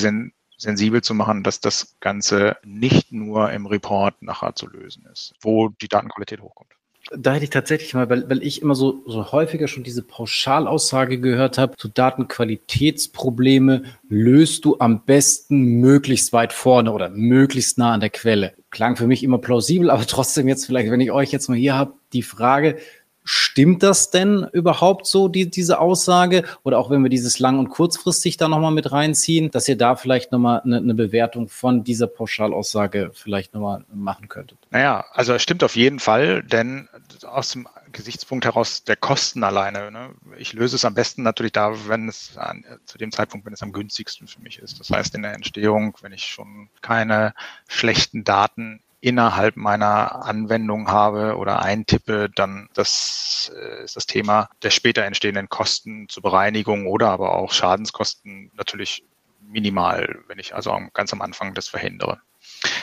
[0.60, 5.68] sensibel zu machen, dass das Ganze nicht nur im Report nachher zu lösen ist, wo
[5.68, 6.70] die Datenqualität hochkommt.
[7.16, 11.18] Da hätte ich tatsächlich mal, weil, weil ich immer so, so häufiger schon diese Pauschalaussage
[11.18, 18.00] gehört habe, zu Datenqualitätsprobleme löst du am besten möglichst weit vorne oder möglichst nah an
[18.00, 18.52] der Quelle.
[18.70, 21.74] Klang für mich immer plausibel, aber trotzdem jetzt vielleicht, wenn ich euch jetzt mal hier
[21.74, 22.76] habe, die Frage,
[23.22, 26.44] Stimmt das denn überhaupt so, die, diese Aussage?
[26.62, 29.96] Oder auch wenn wir dieses lang- und kurzfristig da nochmal mit reinziehen, dass ihr da
[29.96, 34.58] vielleicht nochmal eine, eine Bewertung von dieser Pauschalaussage vielleicht nochmal machen könntet?
[34.70, 36.88] Naja, also es stimmt auf jeden Fall, denn
[37.26, 39.90] aus dem Gesichtspunkt heraus der Kosten alleine.
[39.90, 40.10] Ne?
[40.38, 43.62] Ich löse es am besten natürlich da, wenn es an, zu dem Zeitpunkt, wenn es
[43.62, 44.80] am günstigsten für mich ist.
[44.80, 47.34] Das heißt, in der Entstehung, wenn ich schon keine
[47.68, 54.70] schlechten Daten innerhalb meiner Anwendung habe oder eintippe, dann das äh, ist das Thema der
[54.70, 59.04] später entstehenden Kosten zur Bereinigung oder aber auch Schadenskosten natürlich
[59.40, 62.20] minimal, wenn ich also ganz am Anfang das verhindere.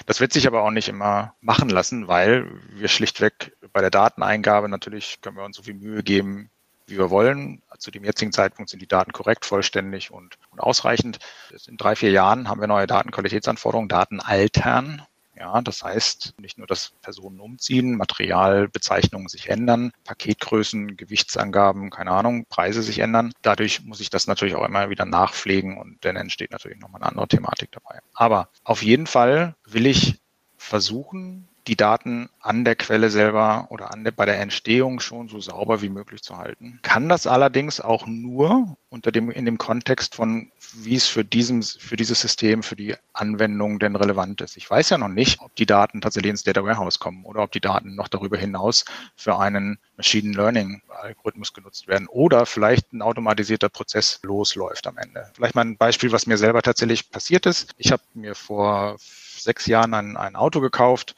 [0.05, 4.69] Das wird sich aber auch nicht immer machen lassen, weil wir schlichtweg bei der Dateneingabe
[4.69, 6.49] natürlich können wir uns so viel Mühe geben,
[6.87, 7.61] wie wir wollen.
[7.77, 11.19] Zu dem jetzigen Zeitpunkt sind die Daten korrekt, vollständig und, und ausreichend.
[11.67, 15.03] In drei, vier Jahren haben wir neue Datenqualitätsanforderungen, Daten altern.
[15.39, 22.45] Ja, das heißt nicht nur, dass Personen umziehen, Materialbezeichnungen sich ändern, Paketgrößen, Gewichtsangaben, keine Ahnung,
[22.49, 23.31] Preise sich ändern.
[23.43, 27.11] Dadurch muss ich das natürlich auch immer wieder nachpflegen und dann entsteht natürlich nochmal eine
[27.11, 27.99] andere Thematik dabei.
[28.13, 30.19] Aber auf jeden Fall will ich
[30.57, 35.39] versuchen, die Daten an der Quelle selber oder an der, bei der Entstehung schon so
[35.39, 36.79] sauber wie möglich zu halten.
[36.81, 41.61] Kann das allerdings auch nur unter dem, in dem Kontext von, wie es für, diesem,
[41.61, 44.55] für dieses System, für die Anwendung denn relevant ist.
[44.55, 47.51] Ich weiß ja noch nicht, ob die Daten tatsächlich ins Data Warehouse kommen oder ob
[47.51, 48.85] die Daten noch darüber hinaus
[49.17, 55.29] für einen Machine Learning Algorithmus genutzt werden oder vielleicht ein automatisierter Prozess losläuft am Ende.
[55.33, 57.73] Vielleicht mal ein Beispiel, was mir selber tatsächlich passiert ist.
[57.77, 61.15] Ich habe mir vor sechs Jahren ein, ein Auto gekauft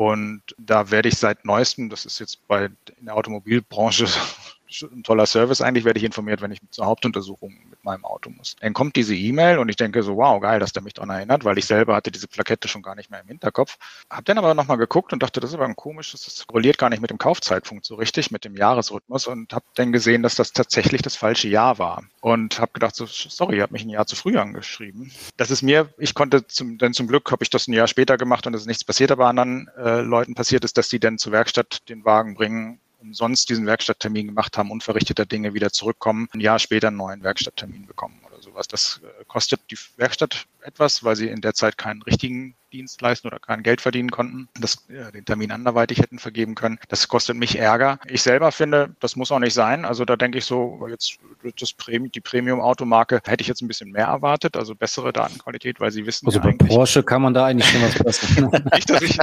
[0.00, 4.06] und da werde ich seit neuestem, das ist jetzt bei in der Automobilbranche
[4.90, 5.60] ein toller Service.
[5.60, 8.56] Eigentlich werde ich informiert, wenn ich zur Hauptuntersuchung mit meinem Auto muss.
[8.60, 11.44] Dann kommt diese E-Mail und ich denke so, wow, geil, dass der mich daran erinnert,
[11.44, 13.78] weil ich selber hatte diese Plakette schon gar nicht mehr im Hinterkopf.
[14.10, 16.90] Hab dann aber nochmal geguckt und dachte, das ist aber ein komisches, das korreliert gar
[16.90, 20.52] nicht mit dem Kaufzeitpunkt so richtig, mit dem Jahresrhythmus und habe dann gesehen, dass das
[20.52, 22.04] tatsächlich das falsche Jahr war.
[22.20, 25.10] Und habe gedacht, so, sorry, ich habe mich ein Jahr zu früh angeschrieben.
[25.38, 28.18] Das ist mir, ich konnte zum, denn zum Glück habe ich das ein Jahr später
[28.18, 31.18] gemacht und es ist nichts passiert, aber anderen äh, Leuten passiert ist, dass die dann
[31.18, 36.40] zur Werkstatt den Wagen bringen umsonst diesen Werkstatttermin gemacht haben, unverrichteter Dinge wieder zurückkommen, ein
[36.40, 38.68] Jahr später einen neuen Werkstatttermin bekommen oder sowas.
[38.68, 43.26] Das äh, kostet die Werkstatt etwas, weil sie in der Zeit keinen richtigen Dienst leisten
[43.26, 46.78] oder kein Geld verdienen konnten, das ja, den Termin anderweitig hätten vergeben können.
[46.88, 47.98] Das kostet mich Ärger.
[48.06, 49.84] Ich selber finde, das muss auch nicht sein.
[49.84, 51.18] Also da denke ich so, jetzt
[51.58, 55.90] das Premium, die Premium-Automarke hätte ich jetzt ein bisschen mehr erwartet, also bessere Datenqualität, weil
[55.90, 56.26] sie wissen.
[56.26, 58.62] Also ja bei Porsche kann man da eigentlich schon was besser.
[58.74, 59.18] nicht, dass ich,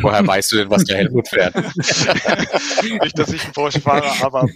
[0.00, 1.54] woher weißt du denn, was der Helmut fährt?
[3.02, 4.46] nicht, dass ich einen Porsche fahre, aber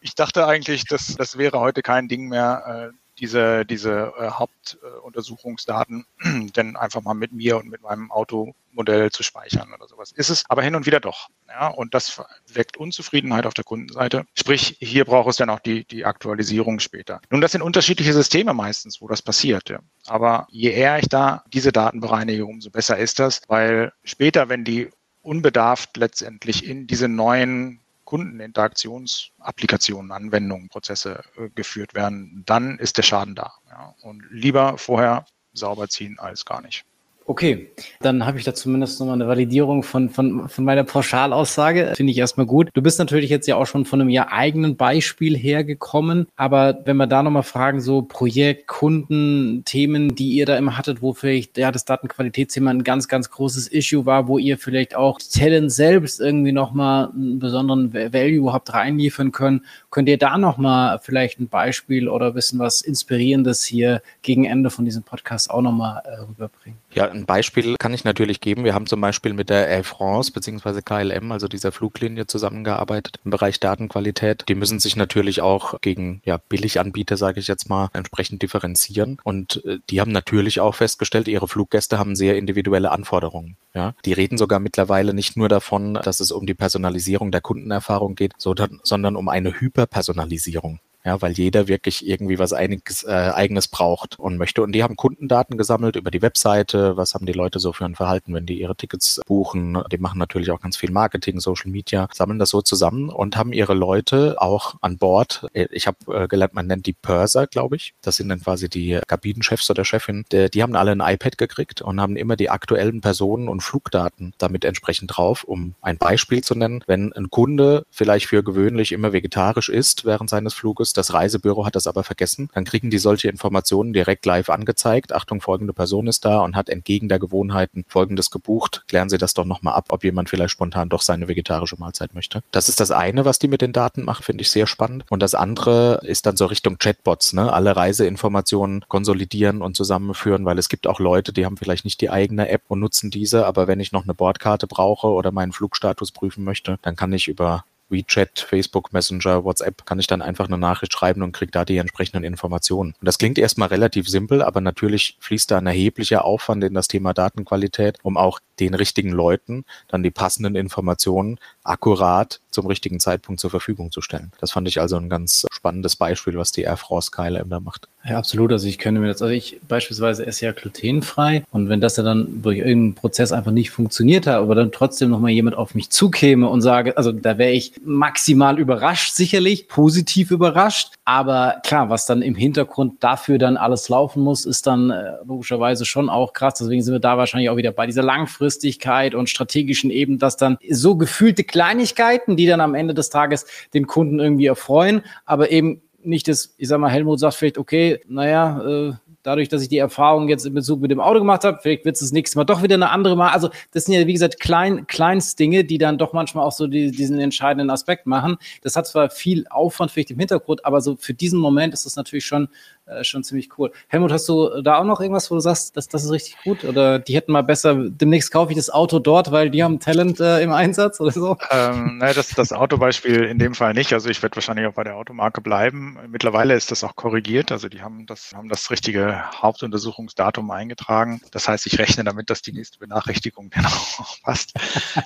[0.00, 2.90] ich dachte eigentlich, dass das wäre heute kein Ding mehr.
[2.92, 9.10] Äh, diese, diese äh, Hauptuntersuchungsdaten äh, denn einfach mal mit mir und mit meinem Automodell
[9.10, 10.12] zu speichern oder sowas.
[10.12, 11.28] Ist es aber hin und wieder doch.
[11.48, 14.24] Ja, und das weckt Unzufriedenheit auf der Kundenseite.
[14.34, 17.20] Sprich, hier braucht es dann auch die, die Aktualisierung später.
[17.30, 19.68] Nun, das sind unterschiedliche Systeme meistens, wo das passiert.
[19.68, 19.80] Ja.
[20.06, 24.64] Aber je eher ich da diese Daten bereinige, umso besser ist das, weil später, wenn
[24.64, 24.90] die
[25.22, 33.34] unbedarft letztendlich in diese neuen Kundeninteraktionsapplikationen, Anwendungen, Prozesse äh, geführt werden, dann ist der Schaden
[33.34, 33.52] da.
[33.68, 33.94] Ja.
[34.00, 36.86] Und lieber vorher sauber ziehen als gar nicht.
[37.28, 37.68] Okay,
[38.00, 41.92] dann habe ich da zumindest nochmal eine Validierung von, von, von meiner Pauschalaussage.
[41.94, 42.70] Finde ich erstmal gut.
[42.72, 46.96] Du bist natürlich jetzt ja auch schon von einem ja eigenen Beispiel hergekommen, aber wenn
[46.96, 51.58] wir da nochmal fragen, so Projekt, Kunden, Themen, die ihr da immer hattet, wo vielleicht
[51.58, 56.22] ja das Datenqualitätsthema ein ganz, ganz großes Issue war, wo ihr vielleicht auch Talent selbst
[56.22, 62.08] irgendwie nochmal einen besonderen Value habt reinliefern können, könnt ihr da nochmal vielleicht ein Beispiel
[62.08, 66.78] oder wissen was Inspirierendes hier gegen Ende von diesem Podcast auch nochmal äh, rüberbringen?
[66.94, 68.64] Ja, ein Beispiel kann ich natürlich geben.
[68.64, 70.82] Wir haben zum Beispiel mit der Air France bzw.
[70.82, 74.44] KLM, also dieser Fluglinie, zusammengearbeitet im Bereich Datenqualität.
[74.48, 79.18] Die müssen sich natürlich auch gegen ja, Billiganbieter, sage ich jetzt mal, entsprechend differenzieren.
[79.22, 83.56] Und äh, die haben natürlich auch festgestellt, ihre Fluggäste haben sehr individuelle Anforderungen.
[83.74, 88.14] Ja, die reden sogar mittlerweile nicht nur davon, dass es um die Personalisierung der Kundenerfahrung
[88.14, 94.18] geht, sondern um eine Hyperpersonalisierung ja, weil jeder wirklich irgendwie was einiges, äh, eigenes braucht
[94.18, 94.62] und möchte.
[94.62, 96.98] Und die haben Kundendaten gesammelt über die Webseite.
[96.98, 99.82] Was haben die Leute so für ein Verhalten, wenn die ihre Tickets buchen?
[99.90, 103.54] Die machen natürlich auch ganz viel Marketing, Social Media, sammeln das so zusammen und haben
[103.54, 105.46] ihre Leute auch an Bord.
[105.54, 107.94] Ich habe äh, gelernt, man nennt die Purser, glaube ich.
[108.02, 110.26] Das sind dann quasi die Kabinenchefs oder Chefin.
[110.30, 114.34] Die, die haben alle ein iPad gekriegt und haben immer die aktuellen Personen und Flugdaten
[114.36, 116.84] damit entsprechend drauf, um ein Beispiel zu nennen.
[116.86, 121.76] Wenn ein Kunde vielleicht für gewöhnlich immer vegetarisch ist während seines Fluges, das Reisebüro hat
[121.76, 122.50] das aber vergessen.
[122.54, 125.12] Dann kriegen die solche Informationen direkt live angezeigt.
[125.12, 128.84] Achtung, folgende Person ist da und hat entgegen der Gewohnheiten folgendes gebucht.
[128.88, 132.42] Klären Sie das doch nochmal ab, ob jemand vielleicht spontan doch seine vegetarische Mahlzeit möchte.
[132.50, 135.04] Das ist das eine, was die mit den Daten machen, finde ich sehr spannend.
[135.08, 137.52] Und das andere ist dann so Richtung Chatbots, ne?
[137.52, 142.10] Alle Reiseinformationen konsolidieren und zusammenführen, weil es gibt auch Leute, die haben vielleicht nicht die
[142.10, 146.12] eigene App und nutzen diese, aber wenn ich noch eine Bordkarte brauche oder meinen Flugstatus
[146.12, 150.58] prüfen möchte, dann kann ich über WeChat, Facebook Messenger, WhatsApp, kann ich dann einfach eine
[150.58, 152.94] Nachricht schreiben und kriege da die entsprechenden Informationen.
[153.00, 156.88] Und das klingt erstmal relativ simpel, aber natürlich fließt da ein erheblicher Aufwand in das
[156.88, 163.40] Thema Datenqualität, um auch den richtigen Leuten dann die passenden Informationen akkurat zum richtigen Zeitpunkt
[163.40, 164.32] zur Verfügung zu stellen.
[164.40, 167.88] Das fand ich also ein ganz spannendes Beispiel, was die Air France KLM da macht.
[168.08, 168.52] Ja, absolut.
[168.52, 172.02] Also ich könnte mir das, also ich beispielsweise esse ja glutenfrei und wenn das ja
[172.02, 175.90] dann durch irgendeinen Prozess einfach nicht funktioniert hat, aber dann trotzdem nochmal jemand auf mich
[175.90, 180.94] zukäme und sage, also da wäre ich maximal überrascht, sicherlich, positiv überrascht.
[181.08, 185.86] Aber klar, was dann im Hintergrund dafür dann alles laufen muss, ist dann äh, logischerweise
[185.86, 186.56] schon auch krass.
[186.60, 190.58] Deswegen sind wir da wahrscheinlich auch wieder bei dieser Langfristigkeit und strategischen Ebene, dass dann
[190.68, 195.80] so gefühlte Kleinigkeiten, die dann am Ende des Tages den Kunden irgendwie erfreuen, aber eben
[196.02, 198.92] nicht das, ich sag mal, Helmut sagt vielleicht, okay, naja, äh,
[199.28, 201.96] dadurch, dass ich die Erfahrung jetzt in Bezug mit dem Auto gemacht habe, vielleicht wird
[201.96, 203.30] es das nächste Mal doch wieder eine andere Mal.
[203.30, 206.90] Also das sind ja, wie gesagt, klein, Kleinstdinge, die dann doch manchmal auch so die,
[206.90, 208.38] diesen entscheidenden Aspekt machen.
[208.62, 211.96] Das hat zwar viel Aufwand vielleicht im Hintergrund, aber so für diesen Moment ist das
[211.96, 212.48] natürlich schon
[212.88, 213.72] äh, schon ziemlich cool.
[213.88, 216.64] Helmut, hast du da auch noch irgendwas, wo du sagst, das, das ist richtig gut?
[216.64, 220.20] Oder die hätten mal besser, demnächst kaufe ich das Auto dort, weil die haben Talent
[220.20, 221.36] äh, im Einsatz oder so?
[221.50, 223.92] Ähm, nein, das, das Autobeispiel in dem Fall nicht.
[223.92, 225.98] Also ich werde wahrscheinlich auch bei der Automarke bleiben.
[226.08, 227.52] Mittlerweile ist das auch korrigiert.
[227.52, 231.20] Also die haben das, haben das richtige Hauptuntersuchungsdatum eingetragen.
[231.30, 234.54] Das heißt, ich rechne damit, dass die nächste Benachrichtigung auch passt.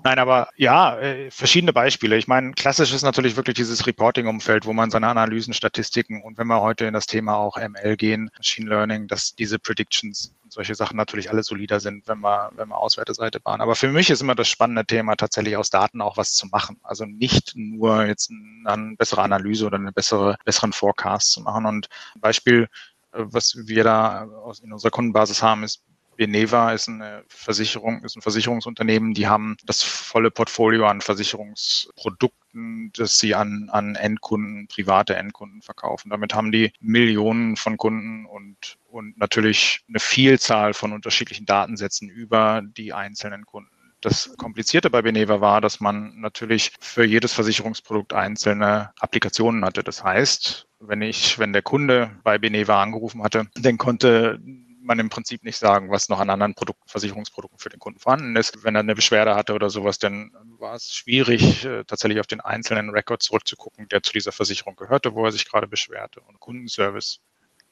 [0.05, 2.17] Nein, aber ja, äh, verschiedene Beispiele.
[2.17, 6.47] Ich meine, klassisch ist natürlich wirklich dieses Reporting-Umfeld, wo man seine Analysen, Statistiken und wenn
[6.47, 10.75] wir heute in das Thema auch ML gehen, Machine Learning, dass diese Predictions und solche
[10.75, 13.61] Sachen natürlich alle solider sind, wenn wir, wenn wir Auswerteseite bauen.
[13.61, 16.79] Aber für mich ist immer das spannende Thema, tatsächlich aus Daten auch was zu machen.
[16.83, 18.31] Also nicht nur jetzt
[18.67, 21.67] eine bessere Analyse oder eine bessere, besseren Forecast zu machen.
[21.67, 22.69] Und ein Beispiel,
[23.13, 24.29] äh, was wir da
[24.63, 25.83] in unserer Kundenbasis haben, ist
[26.17, 32.93] Beneva ist eine Versicherung, ist ein Versicherungsunternehmen, die haben das volle Portfolio an Versicherungsprodukten Produkten,
[32.95, 36.11] das sie an, an Endkunden, private Endkunden verkaufen.
[36.11, 42.63] Damit haben die Millionen von Kunden und, und natürlich eine Vielzahl von unterschiedlichen Datensätzen über
[42.65, 43.71] die einzelnen Kunden.
[44.01, 49.85] Das Komplizierte bei Beneva war, dass man natürlich für jedes Versicherungsprodukt einzelne Applikationen hatte.
[49.85, 54.41] Das heißt, wenn ich, wenn der Kunde bei Beneva angerufen hatte, dann konnte
[54.83, 58.37] man im Prinzip nicht sagen, was noch an anderen Produkten, Versicherungsprodukten für den Kunden vorhanden
[58.37, 58.65] ist.
[58.65, 62.41] Wenn er eine Beschwerde hatte oder sowas, dann war es schwierig, äh, tatsächlich auf den
[62.41, 66.21] einzelnen Rekord zurückzugucken, der zu dieser Versicherung gehörte, wo er sich gerade beschwerte.
[66.21, 67.21] Und Kundenservice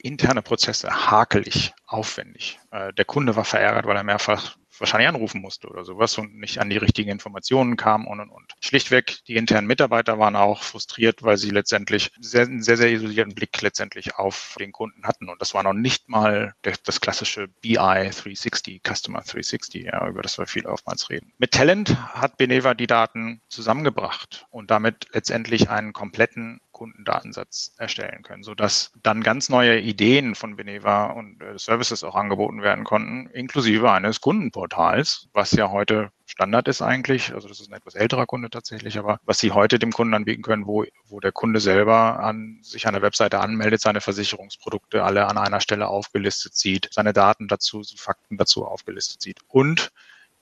[0.02, 2.58] interne Prozesse hakelig, aufwendig.
[2.70, 6.58] Äh, der Kunde war verärgert, weil er mehrfach wahrscheinlich anrufen musste oder sowas und nicht
[6.58, 8.54] an die richtigen Informationen kam und und und.
[8.60, 13.34] Schlichtweg, die internen Mitarbeiter waren auch frustriert, weil sie letztendlich sehr, einen sehr, sehr isolierten
[13.34, 15.28] Blick letztendlich auf den Kunden hatten.
[15.28, 20.22] Und das war noch nicht mal der, das klassische BI 360, Customer 360, ja, über
[20.22, 21.32] das wir viel oftmals reden.
[21.38, 28.42] Mit Talent hat Beneva die Daten zusammengebracht und damit letztendlich einen kompletten Kundendatensatz erstellen können,
[28.42, 33.92] sodass dann ganz neue Ideen von Beneva und äh, Services auch angeboten werden konnten, inklusive
[33.92, 34.22] eines
[34.70, 37.34] Kundenportals, was ja heute Standard ist eigentlich.
[37.34, 40.42] Also das ist ein etwas älterer Kunde tatsächlich, aber was Sie heute dem Kunden anbieten
[40.42, 45.26] können, wo, wo der Kunde selber an, sich an der Webseite anmeldet, seine Versicherungsprodukte alle
[45.26, 49.90] an einer Stelle aufgelistet sieht, seine Daten dazu, Fakten dazu aufgelistet sieht und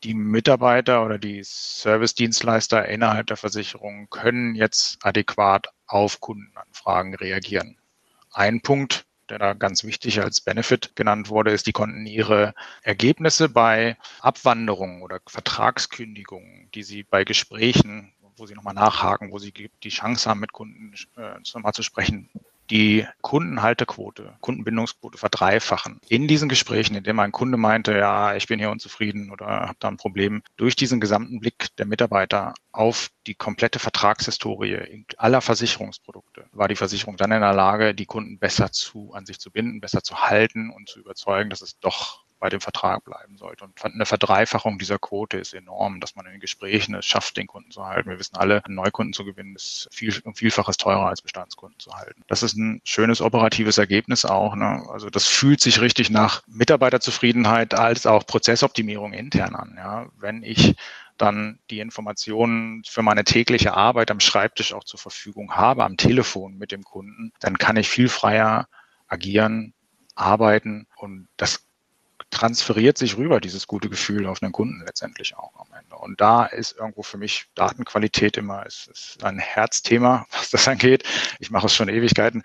[0.04, 7.78] die Mitarbeiter oder die Service-Dienstleister innerhalb der Versicherung können jetzt adäquat auf Kundenanfragen reagieren.
[8.30, 13.48] Ein Punkt, der da ganz wichtig als Benefit genannt wurde, ist, die konnten ihre Ergebnisse
[13.48, 19.88] bei Abwanderungen oder Vertragskündigungen, die sie bei Gesprächen, wo sie nochmal nachhaken, wo sie die
[19.88, 22.30] Chance haben, mit Kunden äh, nochmal zu sprechen,
[22.70, 26.00] die Kundenhaltequote, Kundenbindungsquote verdreifachen.
[26.08, 29.76] In diesen Gesprächen, in denen ein Kunde meinte, ja, ich bin hier unzufrieden oder habe
[29.78, 36.46] da ein Problem, durch diesen gesamten Blick der Mitarbeiter auf die komplette Vertragshistorie aller Versicherungsprodukte,
[36.52, 39.80] war die Versicherung dann in der Lage, die Kunden besser zu, an sich zu binden,
[39.80, 43.64] besser zu halten und zu überzeugen, dass es doch bei dem Vertrag bleiben sollte.
[43.64, 47.46] Und eine Verdreifachung dieser Quote ist enorm, dass man in den Gesprächen es schafft, den
[47.46, 48.10] Kunden zu halten.
[48.10, 52.22] Wir wissen alle, Neukunden zu gewinnen ist viel, um Vielfaches teurer als Bestandskunden zu halten.
[52.28, 54.54] Das ist ein schönes operatives Ergebnis auch.
[54.54, 54.84] Ne?
[54.90, 59.74] Also das fühlt sich richtig nach Mitarbeiterzufriedenheit als auch Prozessoptimierung intern an.
[59.76, 60.06] Ja?
[60.18, 60.76] Wenn ich
[61.16, 66.56] dann die Informationen für meine tägliche Arbeit am Schreibtisch auch zur Verfügung habe, am Telefon
[66.56, 68.68] mit dem Kunden, dann kann ich viel freier
[69.08, 69.74] agieren,
[70.14, 71.67] arbeiten und das
[72.30, 75.96] transferiert sich rüber, dieses gute Gefühl auf den Kunden letztendlich auch am Ende.
[75.96, 81.04] Und da ist irgendwo für mich Datenqualität immer ist, ist ein Herzthema, was das angeht.
[81.38, 82.42] Ich mache es schon Ewigkeiten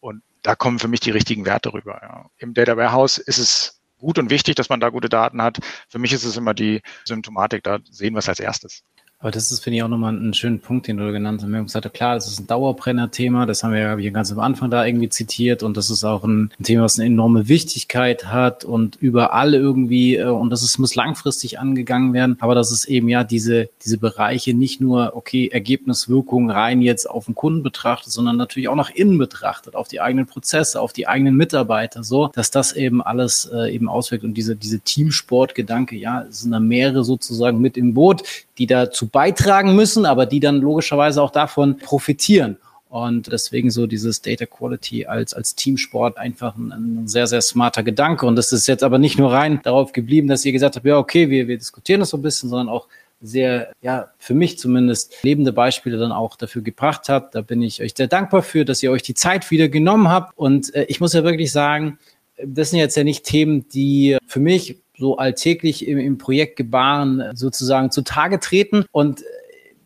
[0.00, 1.98] und da kommen für mich die richtigen Werte rüber.
[2.02, 2.30] Ja.
[2.38, 5.58] Im Data Warehouse ist es gut und wichtig, dass man da gute Daten hat.
[5.88, 8.82] Für mich ist es immer die Symptomatik, da sehen wir es als erstes.
[9.24, 11.50] Aber das ist, finde ich, auch nochmal einen schönen Punkt, den du genannt hast.
[11.50, 13.46] Haben gesagt, klar, das ist ein Dauerbrenner-Thema.
[13.46, 15.62] Das haben wir ja ganz am Anfang da irgendwie zitiert.
[15.62, 20.16] Und das ist auch ein, ein, Thema, was eine enorme Wichtigkeit hat und überall irgendwie,
[20.16, 22.36] äh, und das ist, muss langfristig angegangen werden.
[22.40, 27.24] Aber das ist eben ja diese, diese Bereiche nicht nur, okay, Ergebniswirkung rein jetzt auf
[27.24, 31.08] den Kunden betrachtet, sondern natürlich auch nach innen betrachtet, auf die eigenen Prozesse, auf die
[31.08, 34.22] eigenen Mitarbeiter, so, dass das eben alles äh, eben auswirkt.
[34.22, 38.22] Und diese, diese Teamsport-Gedanke, ja, es sind da mehrere sozusagen mit im Boot,
[38.58, 42.58] die dazu beitragen müssen, aber die dann logischerweise auch davon profitieren.
[42.88, 47.82] Und deswegen so dieses Data Quality als, als Teamsport einfach ein, ein, sehr, sehr smarter
[47.82, 48.24] Gedanke.
[48.24, 50.96] Und das ist jetzt aber nicht nur rein darauf geblieben, dass ihr gesagt habt, ja,
[50.96, 52.86] okay, wir, wir diskutieren das so ein bisschen, sondern auch
[53.20, 57.34] sehr, ja, für mich zumindest lebende Beispiele dann auch dafür gebracht habt.
[57.34, 60.38] Da bin ich euch sehr dankbar für, dass ihr euch die Zeit wieder genommen habt.
[60.38, 61.98] Und äh, ich muss ja wirklich sagen,
[62.44, 67.22] das sind jetzt ja nicht Themen, die für mich so alltäglich im, im Projekt Gebaren
[67.34, 68.86] sozusagen zutage treten.
[68.90, 69.22] Und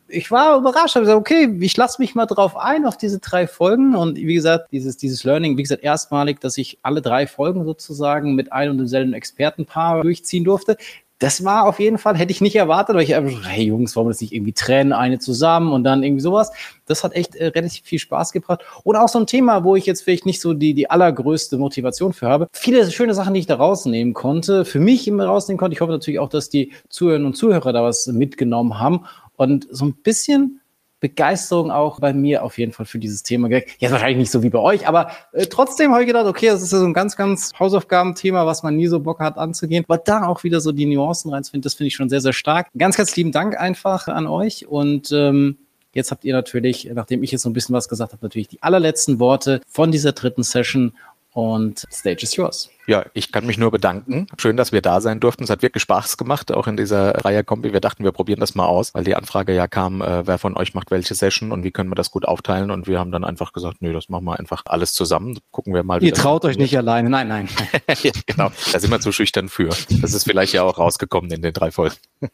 [0.07, 3.49] ich war überrascht, habe gesagt, okay, ich lasse mich mal drauf ein auf diese drei
[3.49, 3.97] Folgen.
[3.97, 8.37] Und wie gesagt, dieses dieses Learning, wie gesagt, erstmalig, dass ich alle drei Folgen sozusagen
[8.37, 10.77] mit einem und demselben Expertenpaar durchziehen durfte
[11.19, 14.09] das war auf jeden Fall, hätte ich nicht erwartet, weil ich einfach hey Jungs, warum
[14.09, 16.53] das nicht irgendwie trennen, eine zusammen und dann irgendwie sowas.
[16.87, 18.65] Das hat echt äh, relativ viel Spaß gebracht.
[18.85, 22.13] Und auch so ein Thema, wo ich jetzt vielleicht nicht so die, die allergrößte Motivation
[22.13, 22.49] für habe.
[22.53, 25.75] Viele schöne Sachen, die ich da rausnehmen konnte, für mich immer rausnehmen konnte.
[25.75, 29.05] Ich hoffe natürlich auch, dass die Zuhörerinnen und Zuhörer da was mitgenommen haben.
[29.37, 30.61] Und so ein bisschen
[31.01, 33.77] Begeisterung auch bei mir auf jeden Fall für dieses Thema geweckt.
[33.79, 36.63] Jetzt wahrscheinlich nicht so wie bei euch, aber äh, trotzdem habe ich gedacht, okay, das
[36.63, 39.85] ist ja so ein ganz, ganz Hausaufgabenthema, was man nie so Bock hat anzugehen.
[39.89, 42.69] Aber da auch wieder so die Nuancen reinzufinden, das finde ich schon sehr, sehr stark.
[42.77, 45.59] Ganz, ganz lieben Dank einfach an euch und ähm,
[45.95, 48.63] Jetzt habt ihr natürlich, nachdem ich jetzt so ein bisschen was gesagt habe, natürlich die
[48.63, 50.93] allerletzten Worte von dieser dritten Session
[51.33, 52.71] und Stage is yours.
[52.89, 54.29] Ja, ich kann mich nur bedanken.
[54.39, 55.45] Schön, dass wir da sein durften.
[55.45, 57.75] Es hat wirklich Spaß gemacht, auch in dieser Reihe Kombi.
[57.75, 60.57] Wir dachten, wir probieren das mal aus, weil die Anfrage ja kam, äh, wer von
[60.57, 62.71] euch macht welche Session und wie können wir das gut aufteilen.
[62.71, 65.39] Und wir haben dann einfach gesagt, nö, das machen wir einfach alles zusammen.
[65.51, 66.03] Gucken wir mal.
[66.03, 67.11] Ihr traut euch nicht alleine.
[67.11, 67.49] Nein, nein.
[68.03, 69.69] ja, genau, da sind wir zu schüchtern für.
[70.01, 71.97] Das ist vielleicht ja auch rausgekommen in den drei Folgen.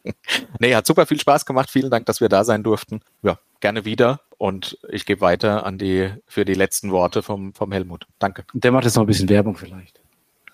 [0.60, 1.68] nee, hat super viel Spaß gemacht.
[1.68, 3.00] Vielen Dank, dass wir da sein durften.
[3.22, 4.20] Ja, gerne wieder.
[4.44, 8.06] Und ich gebe weiter an die für die letzten Worte vom, vom Helmut.
[8.18, 8.44] Danke.
[8.52, 10.02] Der macht jetzt noch ein bisschen Werbung vielleicht.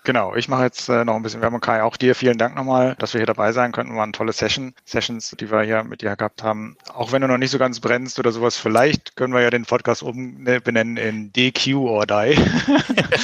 [0.03, 1.59] Genau, ich mache jetzt äh, noch ein bisschen Werbung.
[1.59, 3.95] Kai, auch dir vielen Dank nochmal, dass wir hier dabei sein könnten.
[3.95, 6.75] Waren tolle Session, Sessions, die wir hier mit dir gehabt haben.
[6.91, 9.65] Auch wenn du noch nicht so ganz brennst oder sowas, vielleicht können wir ja den
[9.65, 12.35] Podcast umbenennen in DQ or Die.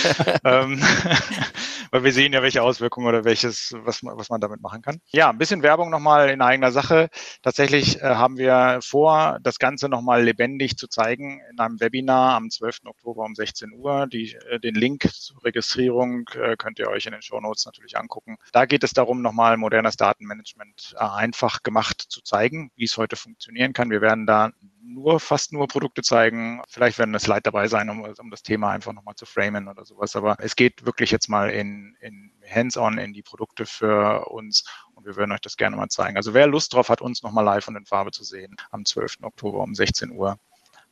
[0.44, 0.80] ähm,
[1.92, 5.00] weil wir sehen ja, welche Auswirkungen oder welches, was man, was man damit machen kann.
[5.08, 7.10] Ja, ein bisschen Werbung nochmal in eigener Sache.
[7.42, 12.50] Tatsächlich äh, haben wir vor, das Ganze nochmal lebendig zu zeigen in einem Webinar am
[12.50, 12.80] 12.
[12.86, 14.08] Oktober um 16 Uhr.
[14.08, 17.98] Die, äh, den Link zur Registrierung äh, könnt ihr euch in den Show Notes natürlich
[17.98, 18.38] angucken.
[18.52, 23.16] Da geht es darum, nochmal modernes Datenmanagement äh, einfach gemacht zu zeigen, wie es heute
[23.16, 23.90] funktionieren kann.
[23.90, 24.52] Wir werden da
[24.84, 26.62] nur, fast nur Produkte zeigen.
[26.68, 29.86] Vielleicht werden eine Slide dabei sein, um, um das Thema einfach nochmal zu framen oder
[29.86, 30.18] sowas.
[30.18, 35.06] Aber es geht wirklich jetzt mal in, in Hands-on in die Produkte für uns und
[35.06, 36.18] wir würden euch das gerne mal zeigen.
[36.18, 39.20] Also wer Lust drauf hat, uns nochmal live und in Farbe zu sehen, am 12.
[39.22, 40.38] Oktober um 16 Uhr,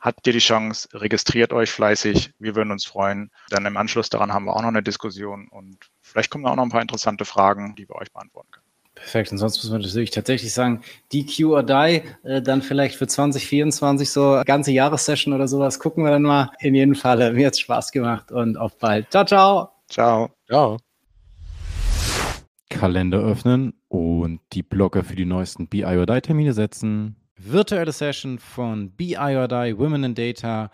[0.06, 2.32] habt ihr die Chance, registriert euch fleißig.
[2.38, 3.32] Wir würden uns freuen.
[3.50, 6.56] Dann im Anschluss daran haben wir auch noch eine Diskussion und vielleicht kommen da auch
[6.56, 8.66] noch ein paar interessante Fragen, die wir euch beantworten können.
[8.94, 9.32] Perfekt.
[9.32, 10.82] Und sonst muss man natürlich tatsächlich sagen,
[11.12, 15.80] die Q or Die, äh, dann vielleicht für 2024 so ganze Jahressession oder sowas.
[15.80, 16.52] Gucken wir dann mal.
[16.60, 19.12] In jedem Fall, mir hat Spaß gemacht und auf bald.
[19.12, 19.70] Ciao, ciao.
[19.90, 20.30] Ciao.
[20.48, 20.78] Ciao.
[22.70, 28.40] Kalender öffnen und die Blocker für die neuesten BI or Die Termine setzen virtuelle Session
[28.40, 30.70] von BI or Die Women in Data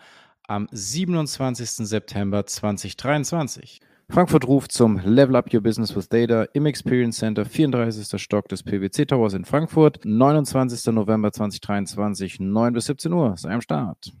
[0.48, 1.86] am 27.
[1.86, 3.80] September 2023.
[4.10, 8.20] Frankfurt ruft zum Level Up Your Business with Data im Experience Center, 34.
[8.20, 10.92] Stock des PwC Towers in Frankfurt, 29.
[10.92, 13.34] November 2023, 9 bis 17 Uhr.
[13.38, 14.12] Sei am Start.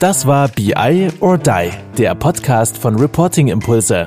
[0.00, 4.06] Das war BI or Die, der Podcast von Reporting Impulse.